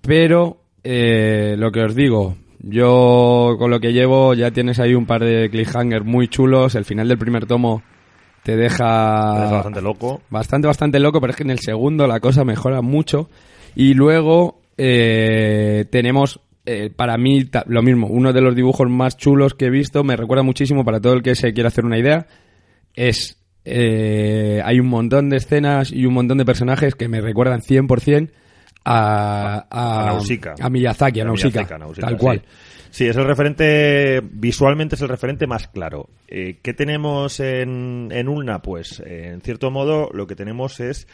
[0.00, 5.06] pero eh, lo que os digo, yo con lo que llevo ya tienes ahí un
[5.06, 7.82] par de cliffhangers muy chulos, el final del primer tomo
[8.42, 10.20] te deja, te deja bastante loco.
[10.30, 13.28] bastante, bastante loco, pero es que en el segundo la cosa mejora mucho.
[13.74, 19.54] Y luego eh, tenemos, eh, para mí, lo mismo, uno de los dibujos más chulos
[19.54, 22.26] que he visto, me recuerda muchísimo para todo el que se quiera hacer una idea,
[22.94, 23.38] es...
[23.64, 28.30] eh, hay un montón de escenas y un montón de personajes que me recuerdan 100%
[28.84, 30.54] a, a, A Nausicaa.
[30.60, 32.40] a Miyazaki, a A Nausicaa, Miyazaki, Nausicaa, tal cual.
[32.40, 32.46] sí.
[32.92, 36.10] Sí, es el referente, visualmente es el referente más claro.
[36.28, 38.60] Eh, ¿Qué tenemos en, en Ulna?
[38.60, 41.08] Pues, eh, en cierto modo, lo que tenemos es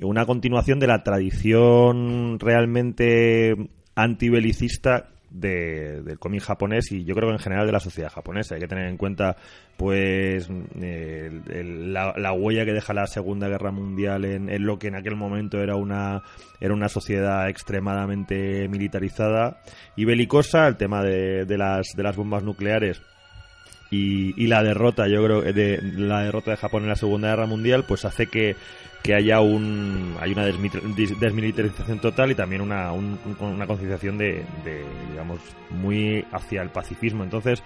[0.00, 3.54] una continuación de la tradición realmente
[3.94, 8.54] antibelicista de- del cómic japonés y yo creo que en general de la sociedad japonesa.
[8.54, 9.36] Hay que tener en cuenta
[9.76, 14.88] pues el- la, la huella que deja la Segunda Guerra Mundial en, en lo que
[14.88, 16.22] en aquel momento era una
[16.60, 19.60] era una sociedad extremadamente militarizada
[19.96, 23.00] y belicosa, el tema de, de las de las bombas nucleares
[23.90, 27.46] y, y la derrota, yo creo, de la derrota de Japón en la Segunda Guerra
[27.46, 28.54] Mundial, pues hace que,
[29.02, 34.44] que haya un hay una desmilitarización total y también una, un- un- una concienciación de,
[34.64, 37.24] de, digamos, muy hacia el pacifismo.
[37.24, 37.62] Entonces,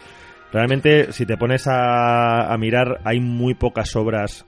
[0.53, 4.47] realmente, si te pones a, a mirar, hay muy pocas obras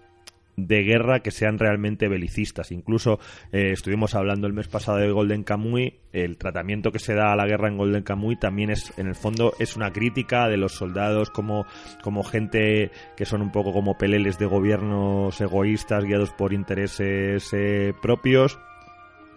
[0.57, 2.73] de guerra que sean realmente belicistas.
[2.73, 3.19] Incluso
[3.53, 7.37] eh, estuvimos hablando el mes pasado de Golden Kamuy, el tratamiento que se da a
[7.37, 10.73] la guerra en Golden Kamuy también es, en el fondo, es una crítica de los
[10.73, 11.67] soldados como,
[12.03, 17.93] como gente que son un poco como peleles de gobiernos egoístas guiados por intereses eh,
[18.01, 18.59] propios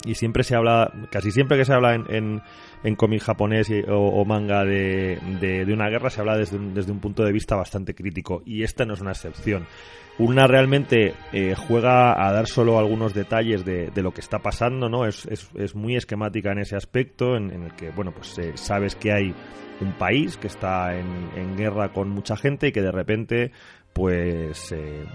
[0.06, 2.42] y siempre se habla, casi siempre que se habla en, en,
[2.84, 6.92] en cómic japonés o, manga de, de, de una guerra, se habla desde un, desde
[6.92, 8.44] un punto de vista bastante crítico.
[8.46, 9.66] Y esta no es una excepción.
[10.20, 14.90] Una realmente eh, juega a dar solo algunos detalles de, de lo que está pasando,
[14.90, 15.06] ¿no?
[15.06, 18.54] Es, es, es muy esquemática en ese aspecto, en, en el que, bueno, pues eh,
[18.56, 19.34] sabes que hay
[19.82, 23.52] un país que está en, en guerra con mucha gente y que de repente,
[23.94, 24.72] pues...
[24.72, 25.06] eh,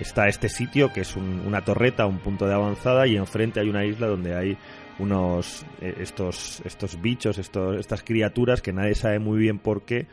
[0.00, 3.68] está este sitio que es un- una torreta, un punto de avanzada y enfrente hay
[3.68, 4.56] una isla donde hay
[4.98, 10.06] unos eh, estos estos bichos, estos, estas criaturas que nadie sabe muy bien por qué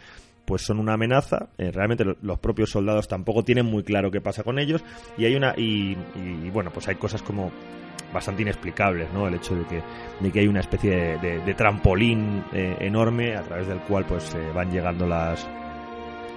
[0.45, 1.47] pues son una amenaza.
[1.57, 4.83] Eh, realmente lo- los propios soldados tampoco tienen muy claro qué pasa con ellos
[5.17, 7.51] y hay una y, y, bueno pues hay cosas como
[8.13, 9.27] bastante inexplicables, ¿no?
[9.27, 9.81] El hecho de que,
[10.21, 14.05] de que hay una especie de, de- de trampolín eh, enorme a través del cual
[14.05, 15.45] pues eh, van llegando las,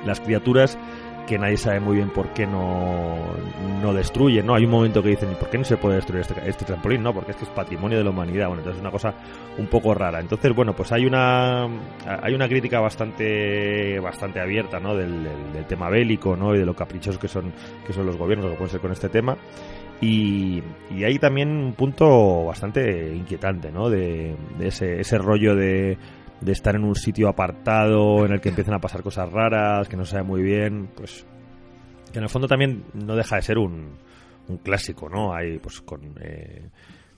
[0.06, 0.78] las criaturas
[1.28, 3.16] que nadie sabe muy bien por qué no,
[3.82, 4.54] no destruyen, ¿no?
[4.54, 7.02] Hay un momento que dicen, ¿y por qué no se puede destruir este, este trampolín?
[7.02, 8.46] No, porque es que es patrimonio de la humanidad.
[8.46, 9.14] Bueno, entonces es una cosa
[9.58, 10.20] un poco rara.
[10.20, 11.64] Entonces, bueno, pues hay una
[12.22, 14.96] hay una crítica bastante bastante abierta, ¿no?
[14.96, 15.28] Del
[15.68, 16.54] tema bélico, ¿no?
[16.54, 17.52] Y de lo caprichosos que son
[17.86, 19.36] que son los gobiernos que pueden ser con este tema.
[20.00, 20.62] Y,
[20.94, 23.90] y hay también un punto bastante inquietante, ¿no?
[23.90, 25.98] De, de ese, ese rollo de,
[26.40, 29.96] de estar en un sitio apartado en el que empiezan a pasar cosas raras, que
[29.96, 31.26] no se sabe muy bien, pues
[32.14, 33.96] en el fondo también no deja de ser un,
[34.48, 35.34] un clásico, ¿no?
[35.34, 36.70] Hay pues con eh,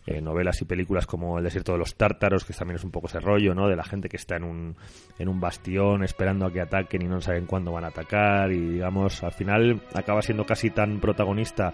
[0.06, 3.06] eh, novelas y películas como El desierto de los tártaros, que también es un poco
[3.06, 3.68] ese rollo, ¿no?
[3.68, 4.76] De la gente que está en un,
[5.18, 8.60] en un bastión esperando a que ataquen y no saben cuándo van a atacar y
[8.60, 11.72] digamos, al final acaba siendo casi tan protagonista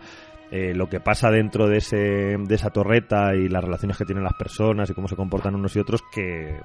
[0.51, 4.23] eh, lo que pasa dentro de, ese, de esa torreta y las relaciones que tienen
[4.23, 6.61] las personas y cómo se comportan unos y otros que,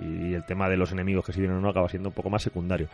[0.00, 2.30] y el tema de los enemigos que si vienen o no acaba siendo un poco
[2.30, 2.88] más secundario.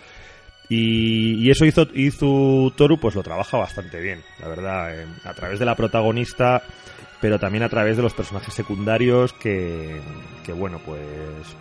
[0.68, 4.92] Y, eso hizo, hizo Toru, pues lo trabaja bastante bien, la verdad,
[5.24, 6.60] a través de la protagonista,
[7.20, 10.00] pero también a través de los personajes secundarios que,
[10.44, 11.56] que bueno, pues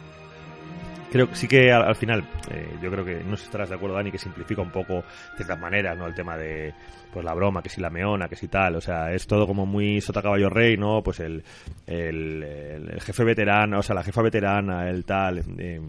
[1.12, 3.96] creo que sí que al, al final, eh, yo creo que no estarás de acuerdo,
[3.96, 5.04] Dani, que simplifica un poco de
[5.38, 6.08] ciertas maneras, ¿no?
[6.08, 6.74] El tema de
[7.14, 9.66] pues la broma, que si la meona, que si tal, o sea, es todo como
[9.66, 11.02] muy sota caballo rey, ¿no?
[11.02, 11.44] Pues el,
[11.88, 15.80] el, el- el jefe veterano, o sea, la jefa veterana, el tal, eh,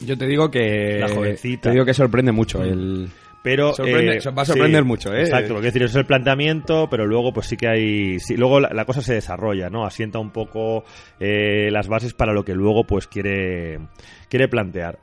[0.00, 0.98] Yo te digo que...
[0.98, 1.62] La jovencita.
[1.62, 3.08] Te digo que sorprende mucho el...
[3.46, 5.20] pero Sorprende- eh, va a sorprender mucho, ¿eh?
[5.20, 8.36] Exacto, lo que decir, eso es el planteamiento, pero luego pues sí que hay, sí,
[8.36, 9.86] luego la, la cosa se desarrolla, ¿no?
[9.86, 10.82] Asienta un poco
[11.20, 13.78] eh, las bases para lo que luego pues quiere
[14.28, 14.98] quiere plantear.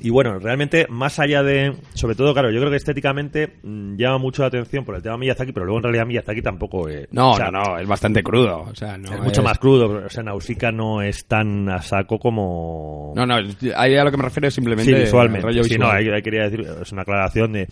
[0.00, 1.74] Y bueno, realmente, más allá de.
[1.94, 5.16] Sobre todo, claro, yo creo que estéticamente mm, llama mucho la atención por el tema
[5.18, 6.88] Miyazaki, pero luego en realidad Miyazaki tampoco.
[6.88, 8.60] eh, No, o sea, no, no, es bastante crudo.
[8.70, 10.04] O sea, no es mucho más crudo.
[10.06, 13.12] O sea, Nausicaa no es tan a saco como.
[13.16, 13.36] No, no,
[13.76, 15.46] ahí a lo que me refiero es simplemente Sí, visualmente.
[15.46, 15.88] rollo Sí, visual.
[15.88, 17.68] no, ahí, ahí quería decir, es una aclaración de.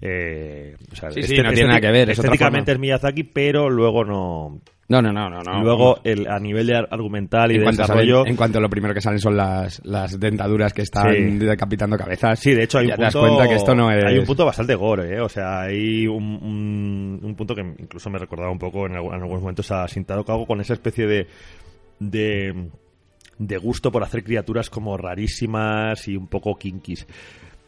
[0.00, 2.76] Eh, o sea, Sí, sí, este- no tiene nada que ver, es otra Estéticamente forma.
[2.76, 4.60] es Miyazaki, pero luego no.
[4.90, 5.42] No, no, no, no.
[5.42, 5.62] no.
[5.62, 8.20] luego, el, a nivel de ar- argumental y en de desarrollo.
[8.20, 11.38] salen- en cuanto lo primero que salen son las, las dentaduras que están Sí.
[11.44, 12.38] decapitando cabezas.
[12.40, 13.28] Sí, de hecho hay ya un te das punto.
[13.28, 14.02] cuenta que esto no es...
[14.04, 15.20] Hay un punto bastante gore, ¿eh?
[15.20, 18.98] O sea, hay un, un, un punto que incluso me recordaba un poco en, en
[19.12, 21.26] algunos momentos a Sintaro Kago con esa especie de.
[22.00, 22.70] de
[23.40, 27.06] de gusto por hacer criaturas como rarísimas y un poco kinkis.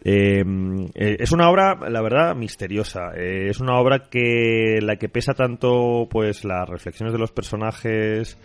[0.03, 0.43] Eh,
[0.95, 3.13] eh, es una obra, la verdad, misteriosa.
[3.17, 8.39] Eh, es una obra que la que pesa tanto, pues, las reflexiones de los personajes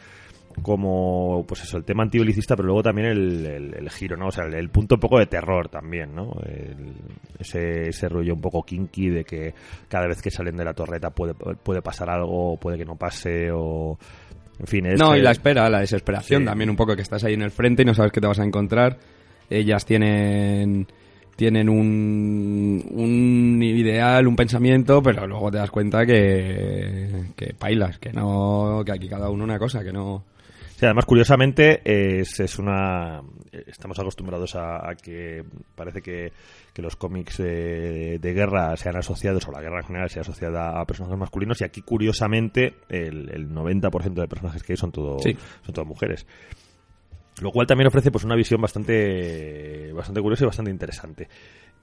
[0.61, 4.27] como, pues eso, el tema antibelicista, pero luego también el, el- el giro, ¿no?
[4.27, 6.31] O sea, el, el punto un poco de terror también, ¿no?
[7.39, 9.53] Ese, ese rollo un poco kinky de que
[9.89, 13.49] cada vez que salen de la torreta puede, puede pasar algo, puede que no pase,
[13.51, 13.97] o...
[14.57, 16.45] En fin, es No, que- y la espera, la desesperación Sí.
[16.45, 18.39] también un poco que estás ahí en el frente y no sabes qué te vas
[18.39, 18.97] a encontrar.
[19.49, 20.87] Ellas tienen
[21.35, 28.11] tienen un, un ideal, un pensamiento, pero luego te das cuenta que, que pailas, que
[28.13, 30.23] no, que aquí cada uno una cosa, que no...
[30.77, 33.21] Sí, además, curiosamente, es, es una.
[33.65, 35.41] Estamos acostumbrados a, a que
[35.73, 36.33] parece que,
[36.73, 40.77] que los cómics de, de guerra sean asociados, o la guerra en general sea asociada
[40.77, 45.17] a personajes masculinos, y aquí, curiosamente, el, el 90% de personajes que hay son, todo,
[45.19, 45.37] Sí.
[45.65, 46.27] son todas mujeres.
[47.41, 51.27] Lo cual también ofrece pues una visión bastante, bastante curiosa y bastante interesante.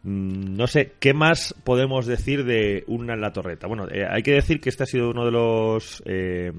[0.02, 3.66] Mm, No sé, ¿qué más podemos decir de Una en la Torreta?
[3.66, 6.52] Bueno, eh, hay que decir que este ha sido uno de los eh,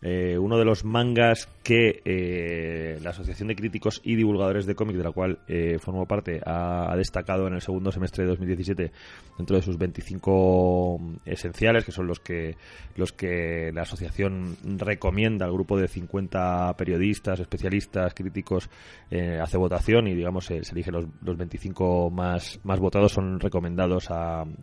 [0.00, 4.96] eh, uno de los mangas que eh, la Asociación de Críticos y Divulgadores de Cómic,
[4.96, 8.92] de la cual eh, formo parte, ha, destacado en el segundo semestre de 2017
[9.36, 12.56] dentro de sus 25 esenciales, que son los que
[12.96, 18.70] los que la asociación recomienda al grupo de 50 periodistas, especialistas, críticos,
[19.10, 24.08] eh, hace votación y digamos se eligen los, los 25 más, más votados, son recomendados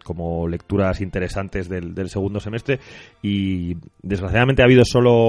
[0.03, 2.79] como lecturas interesantes del, del segundo semestre.
[3.21, 5.24] Y desgraciadamente ha habido solo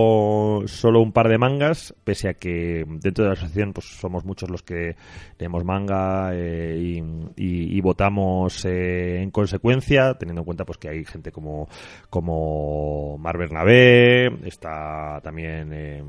[0.66, 4.50] solo un par de mangas, pese a que dentro de la asociación pues somos muchos
[4.50, 4.96] los que
[5.38, 7.02] leemos manga eh,
[7.36, 11.68] y, votamos eh, en consecuencia, teniendo en cuenta pues que hay gente como
[12.10, 16.02] como Mar Bernabé, está también eh,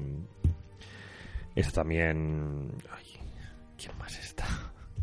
[1.56, 2.72] está también
[3.78, 4.46] ¿quién más está?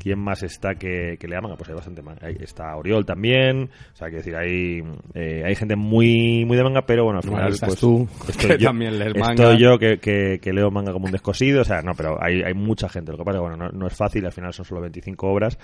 [0.04, 1.56] ¿Quién más está que, que lea manga?
[1.56, 2.26] Pues hay bastante manga.
[2.26, 3.70] Ahí está Oriol también.
[3.94, 4.82] O sea, que decir, hay,
[5.14, 7.54] eh, hay gente muy, muy de manga, pero bueno, al final.
[7.58, 9.54] pues, tú, estoy que yo- también lees estoy manga.
[9.58, 11.62] yo que, que, que leo manga como un descosido.
[11.62, 13.12] O sea, no, pero hay, hay mucha gente.
[13.12, 14.26] Lo que pasa es que, bueno, no, no es fácil.
[14.26, 15.58] Al final son solo 25 obras.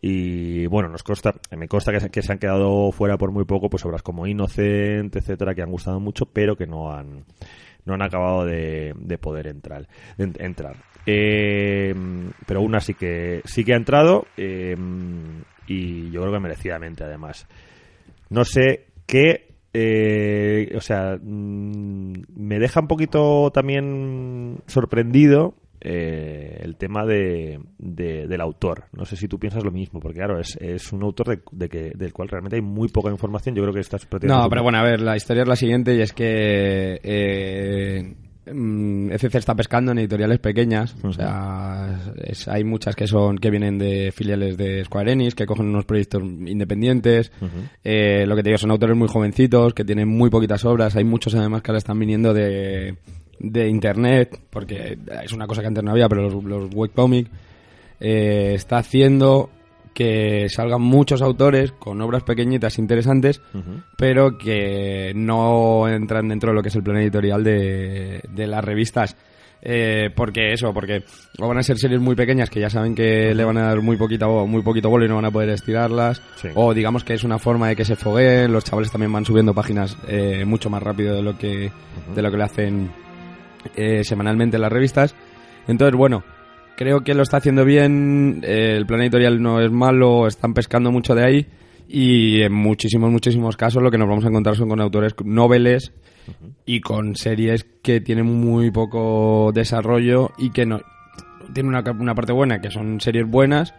[0.00, 3.44] Y bueno, nos consta, me consta que se, que se han quedado fuera por muy
[3.44, 7.24] poco, pues obras como Inocente, etcétera, que han gustado mucho, pero que no han,
[7.90, 9.86] no han acabado de, de poder entrar.
[10.16, 10.76] de en- entrar.
[11.06, 11.94] Eh,
[12.46, 14.76] pero una sí que sí que ha entrado eh,
[15.66, 17.46] y yo creo que merecidamente además.
[18.28, 26.76] No sé qué, eh, o sea, mm, me deja un poquito también sorprendido eh, el
[26.76, 28.84] tema de, de- del autor.
[28.92, 31.68] No sé si tú piensas lo mismo, porque claro, es, es un autor de, de
[31.68, 33.54] que, del cual realmente hay muy poca información.
[33.54, 36.00] Yo creo que estás No, pero bueno, a ver, la historia es la siguiente y
[36.02, 38.14] es que eh,
[38.46, 43.50] mm, ECC está pescando en editoriales pequeñas, o sea, es- hay muchas que son que
[43.50, 47.32] vienen de filiales de Square Enix, que cogen unos proyectos independientes,
[47.84, 51.04] Eh, lo que te digo, son autores muy jovencitos, que tienen muy poquitas obras, hay
[51.04, 52.96] muchos además que ahora están viniendo de,
[53.38, 57.28] de internet, porque es una cosa que antes no había, pero los, los webcomic
[58.00, 59.50] eh, está haciendo
[60.00, 63.42] que salgan muchos autores con obras pequeñitas interesantes,
[63.98, 68.64] pero que no entran dentro de lo que es el plan editorial de, de las
[68.64, 69.14] revistas.
[69.60, 71.04] Eh, porque eso, porque
[71.38, 73.82] o van a ser series muy pequeñas que ya saben que le van a dar
[73.82, 76.22] muy poquito, muy poquito bolo y no van a poder estirarlas.
[76.36, 76.48] Sí.
[76.54, 78.54] O digamos que es una forma de que se fogueen.
[78.54, 81.70] Los chavales también van subiendo páginas eh, mucho más rápido de lo que,
[82.14, 82.90] de lo que le hacen
[83.76, 85.14] eh, semanalmente en las revistas.
[85.68, 86.24] Entonces, bueno,
[86.80, 88.40] creo que lo está haciendo bien.
[88.42, 91.46] eh, el plan editorial no es malo, están pescando mucho de ahí.
[91.86, 95.92] Y en muchísimos, muchísimos casos lo que nos vamos a encontrar son con autores noveles
[96.64, 100.80] y con series que tienen muy poco desarrollo y que no
[101.52, 103.74] tienen una, una parte buena, que son series buenas,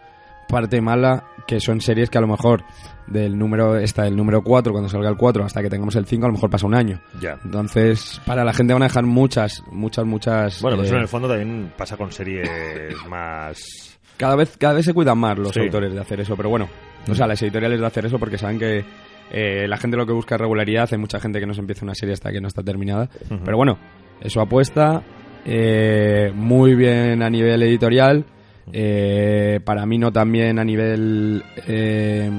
[0.48, 2.64] parte mala, que son series que a lo mejor
[3.06, 6.24] del número, está el número 4, cuando salga el 4, hasta que tengamos el 5,
[6.24, 7.00] a lo mejor pasa un año.
[7.20, 7.38] Ya.
[7.44, 10.62] Entonces, para la gente van a dejar muchas, muchas, muchas...
[10.62, 12.48] Bueno, pero eh, eso en el fondo también pasa con series
[13.08, 13.98] más...
[14.16, 15.60] cada vez, cada vez se cuidan más los Sí.
[15.60, 16.68] autores de hacer eso, pero bueno,
[17.10, 18.84] o sea, las editoriales de hacer eso porque saben que
[19.32, 21.84] eh, la gente lo que busca es regularidad, hay mucha gente que no se empieza
[21.84, 23.08] una serie hasta que no está terminada,
[23.44, 23.78] pero bueno,
[24.20, 25.02] eso apuesta
[25.44, 28.24] eh, muy bien a nivel editorial,
[28.72, 32.30] eh, para mí no también a nivel eh,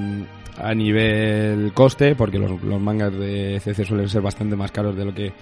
[0.58, 5.06] a nivel coste, porque los, los mangas de CC suelen ser bastante más caros de
[5.06, 5.34] lo que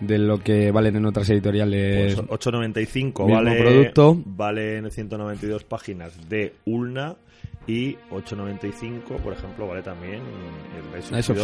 [0.00, 2.16] de lo que valen en otras editoriales.
[2.16, 4.22] Pues 8.95 mismo vale, producto.
[4.24, 7.16] vale en 192 páginas de Ulna
[7.66, 10.22] y 8.95 por ejemplo vale también
[10.76, 11.38] el Rise of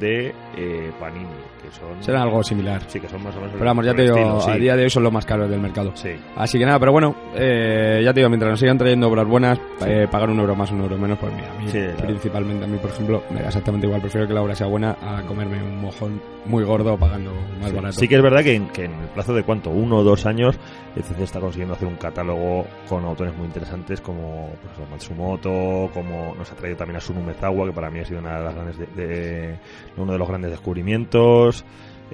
[0.00, 1.26] de eh, Panini
[1.62, 2.82] que son Será algo similar.
[2.86, 4.50] sí que son más o menos Pero vamos, ya te digo, estilo, sí.
[4.50, 5.92] a día de hoy son los más caros del mercado.
[5.94, 9.26] sí Así que nada, pero bueno, eh, ya te digo, mientras nos sigan trayendo obras
[9.26, 12.06] buenas, eh, pagar un euro más, un euro menos, pues mira, a mí, Sí, claro.
[12.06, 14.00] principalmente a mí, por ejemplo, me da exactamente igual.
[14.00, 17.92] Prefiero que la obra sea buena a comerme un mojón muy gordo pagando más barato.
[18.00, 20.24] Sí que es verdad que en, que en el plazo de cuánto, uno o dos
[20.26, 20.58] años,
[20.96, 25.49] el CC está consiguiendo hacer un catálogo con autores muy interesantes como pues, Matsumoto,
[25.92, 28.44] como nos ha traído también a Sunu Mezawa, que para mí ha sido una de
[28.44, 29.58] las grandes de- de-
[29.96, 31.64] uno de los grandes descubrimientos.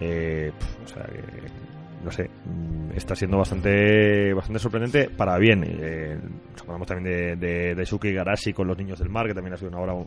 [0.01, 1.67] Eh, pf, o sea que
[2.05, 5.65] no sé, mm, está siendo bastante bastante sorprendente para bien.
[5.67, 6.17] Eh,
[6.53, 9.55] nos acordamos también de, de, de Shuki Garashi con Los Niños del Mar, que también
[9.55, 10.05] ha sido una obra muy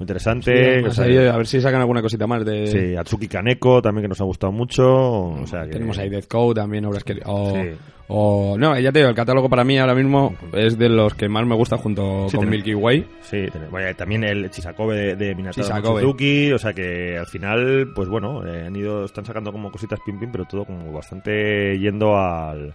[0.00, 0.50] interesante.
[0.54, 2.66] Sí, O además sea, ahí, a ver si sacan alguna cosita más de...
[2.68, 4.84] Sí, Atsuki Kaneko también que nos ha gustado mucho.
[4.84, 5.72] O sea que...
[5.72, 7.20] Tenemos ahí Death Code también, obras que...
[7.26, 7.70] O, Sí.
[8.08, 11.28] O- no, ya te digo, el catálogo para mí ahora mismo es de los que
[11.28, 13.06] más me gusta junto Sí, con tenemos- Milky Way.
[13.22, 16.02] Sí, vaya, también el Chisakobe de, de Minato Chisakobe.
[16.02, 20.00] Mochizuki, o sea que al final, pues bueno, eh, han ido, están sacando como cositas
[20.04, 22.74] pim pim, pero todo como bastante yendo al,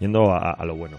[0.00, 0.98] yendo a, a lo bueno.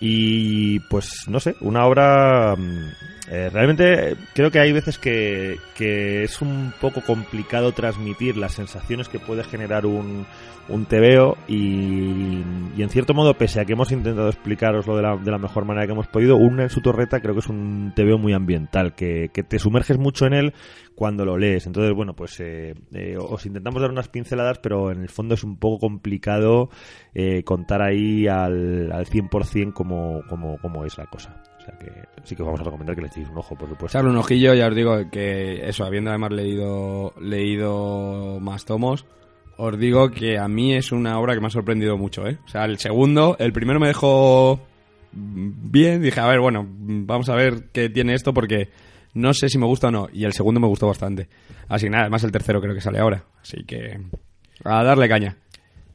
[0.00, 2.90] Y pues no sé, una obra mm,
[3.28, 9.18] eh, realmente creo que hay veces que, es un poco complicado transmitir las sensaciones que
[9.18, 10.26] puede generar un,
[10.68, 12.42] un TVO y,
[12.78, 15.86] en cierto modo, pese a que hemos intentado explicaroslo de la, de la mejor manera
[15.86, 19.30] que hemos podido, un en su torreta creo que es un TVO muy ambiental, que,
[19.32, 20.54] que te sumerges mucho en él
[20.94, 21.66] cuando lo lees.
[21.66, 25.44] Entonces, bueno, pues eh, eh, os intentamos dar unas pinceladas, pero en el fondo es
[25.44, 26.70] un poco complicado
[27.14, 31.42] eh, contar ahí al, al 100% cómo, cómo, cómo es la cosa.
[31.66, 31.92] Sea que
[32.24, 33.98] sí que os vamos a recomendar que le echéis un ojo, por supuesto.
[33.98, 39.04] Echarle un ojillo, ya os digo que eso, habiendo además leído, leído más tomos,
[39.56, 42.38] os digo que a mí es una obra que me ha sorprendido mucho, ¿eh?
[42.44, 44.60] O sea, el segundo, el primero me dejó
[45.12, 48.68] bien, dije, a ver, bueno, vamos a ver qué tiene esto porque
[49.14, 51.28] no sé si me gusta o no, y el segundo me gustó bastante.
[51.68, 53.98] Así nada, además el tercero creo que sale ahora, así que
[54.64, 55.36] a darle caña.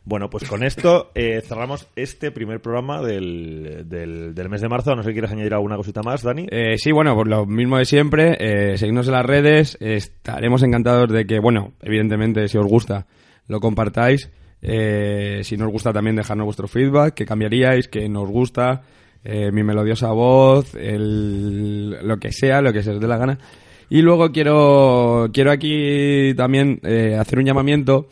[0.03, 4.95] Bueno, pues con esto eh, cerramos este primer programa del, del, del mes de marzo.
[4.95, 6.47] No sé si quieres añadir alguna cosita más, Dani.
[6.49, 8.35] Eh, sí, bueno, pues lo mismo de siempre.
[8.39, 9.77] Eh, seguidnos en las redes.
[9.79, 13.05] Estaremos encantados de que, bueno, evidentemente, si os gusta,
[13.47, 14.31] lo compartáis.
[14.63, 18.83] Eh, si no os gusta, también dejarnos vuestro feedback, que cambiaríais, que nos gusta,
[19.23, 23.37] eh, mi melodiosa voz, el, lo que sea, lo que se os dé la gana.
[23.89, 28.07] Y luego quiero, quiero aquí también eh, hacer un llamamiento.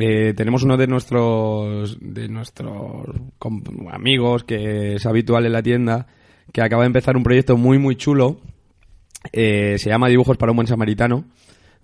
[0.00, 3.06] Eh, tenemos uno de nuestros, de nuestros
[3.90, 6.06] amigos que es habitual en la tienda,
[6.52, 8.40] que acaba de empezar un proyecto muy, muy chulo.
[9.32, 11.24] Eh, se llama Dibujos para un buen samaritano,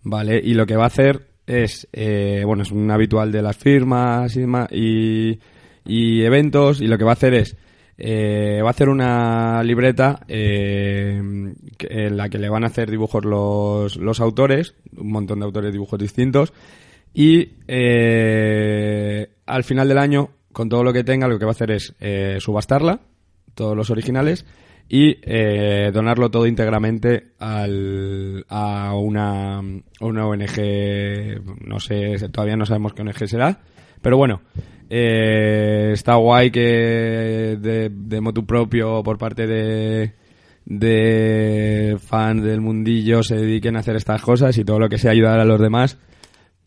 [0.03, 0.41] ¿vale?
[0.43, 4.37] Y lo que va a hacer es, eh, bueno, es un habitual de las firmas
[4.37, 5.39] y,
[5.85, 7.57] y, eventos, y lo que va a hacer es,
[7.99, 11.21] eh, va a hacer una libreta eh,
[11.81, 15.73] en la que le van a hacer dibujos los, los autores, un montón de autores
[15.73, 16.53] dibujos distintos,
[17.13, 21.53] y eh, al final del año, con todo lo que tenga, lo que va a
[21.53, 23.01] hacer es eh, subastarla,
[23.55, 24.47] todos los originales,
[24.89, 29.61] y eh, donarlo todo íntegramente al, a, una,
[30.01, 33.61] una ONG, no sé, todavía no sabemos qué ONG será,
[34.03, 34.43] pero bueno,
[34.89, 40.15] eh, está guay que de, de motu propio por parte de,
[40.65, 45.13] de fans del mundillo se dediquen a hacer estas cosas y todo lo que sea
[45.13, 45.99] ayudar a los demás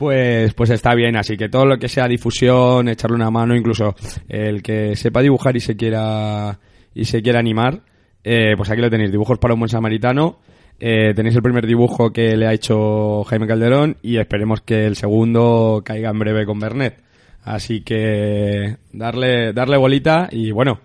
[0.04, 1.16] pues, pues está bien.
[1.16, 3.96] Así que todo lo que sea difusión, echarle una mano, incluso
[4.28, 6.60] el que sepa dibujar y se quiera
[6.94, 7.82] y se quiera animar,
[8.22, 9.12] eh, pues aquí lo tenéis.
[9.12, 10.40] Dibujos para un buen samaritano.
[10.78, 14.98] Eh, tenéis el primer dibujo que le ha hecho Jaime Calderón y esperemos que el
[14.98, 16.98] segundo caiga en breve con Bernet.
[17.44, 20.80] Así que darle, darle bolita y bueno,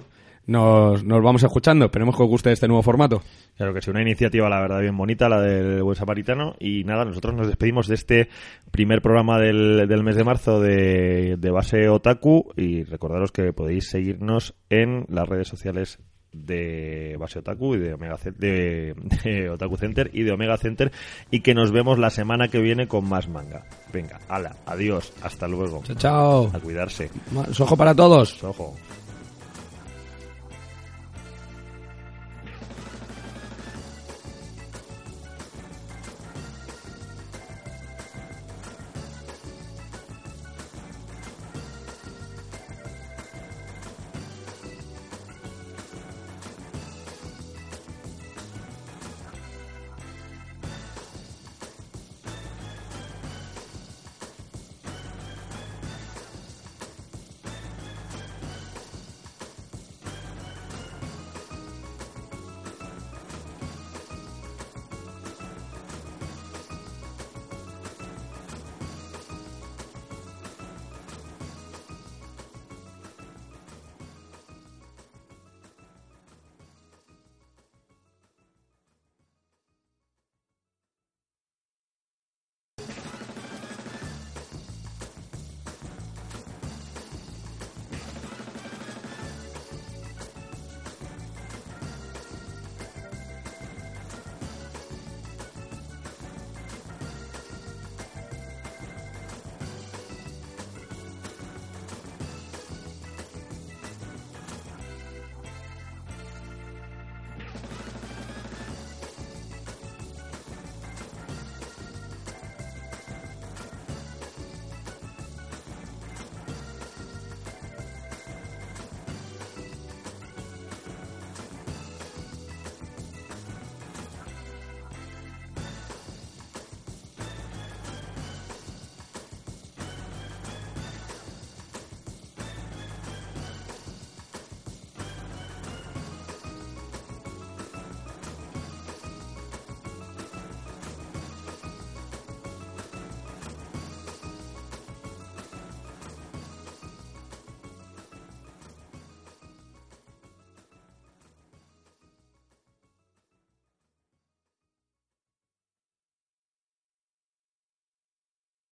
[0.48, 1.84] nos, nos vamos escuchando.
[1.84, 3.22] Esperemos que os guste este nuevo formato.
[3.56, 6.54] Claro que sí, una iniciativa, la verdad, bien bonita, la del Buen Samaritano.
[6.58, 8.28] Y nada, nosotros nos despedimos de este
[8.70, 12.52] primer programa del, del mes de marzo de, de Base Otaku.
[12.56, 15.98] Y recordaros que podéis seguirnos en las redes sociales
[16.32, 18.94] de Base Otaku y de Omega de,
[19.24, 20.90] de Otaku Center y de Omega Center.
[21.30, 23.64] Y que nos vemos la semana que viene con más manga.
[23.92, 25.82] Venga, ala, adiós, hasta luego.
[25.84, 26.50] Chao, chao.
[26.54, 27.10] A cuidarse.
[27.32, 28.42] Más ojo para todos.
[28.42, 28.74] Ojo.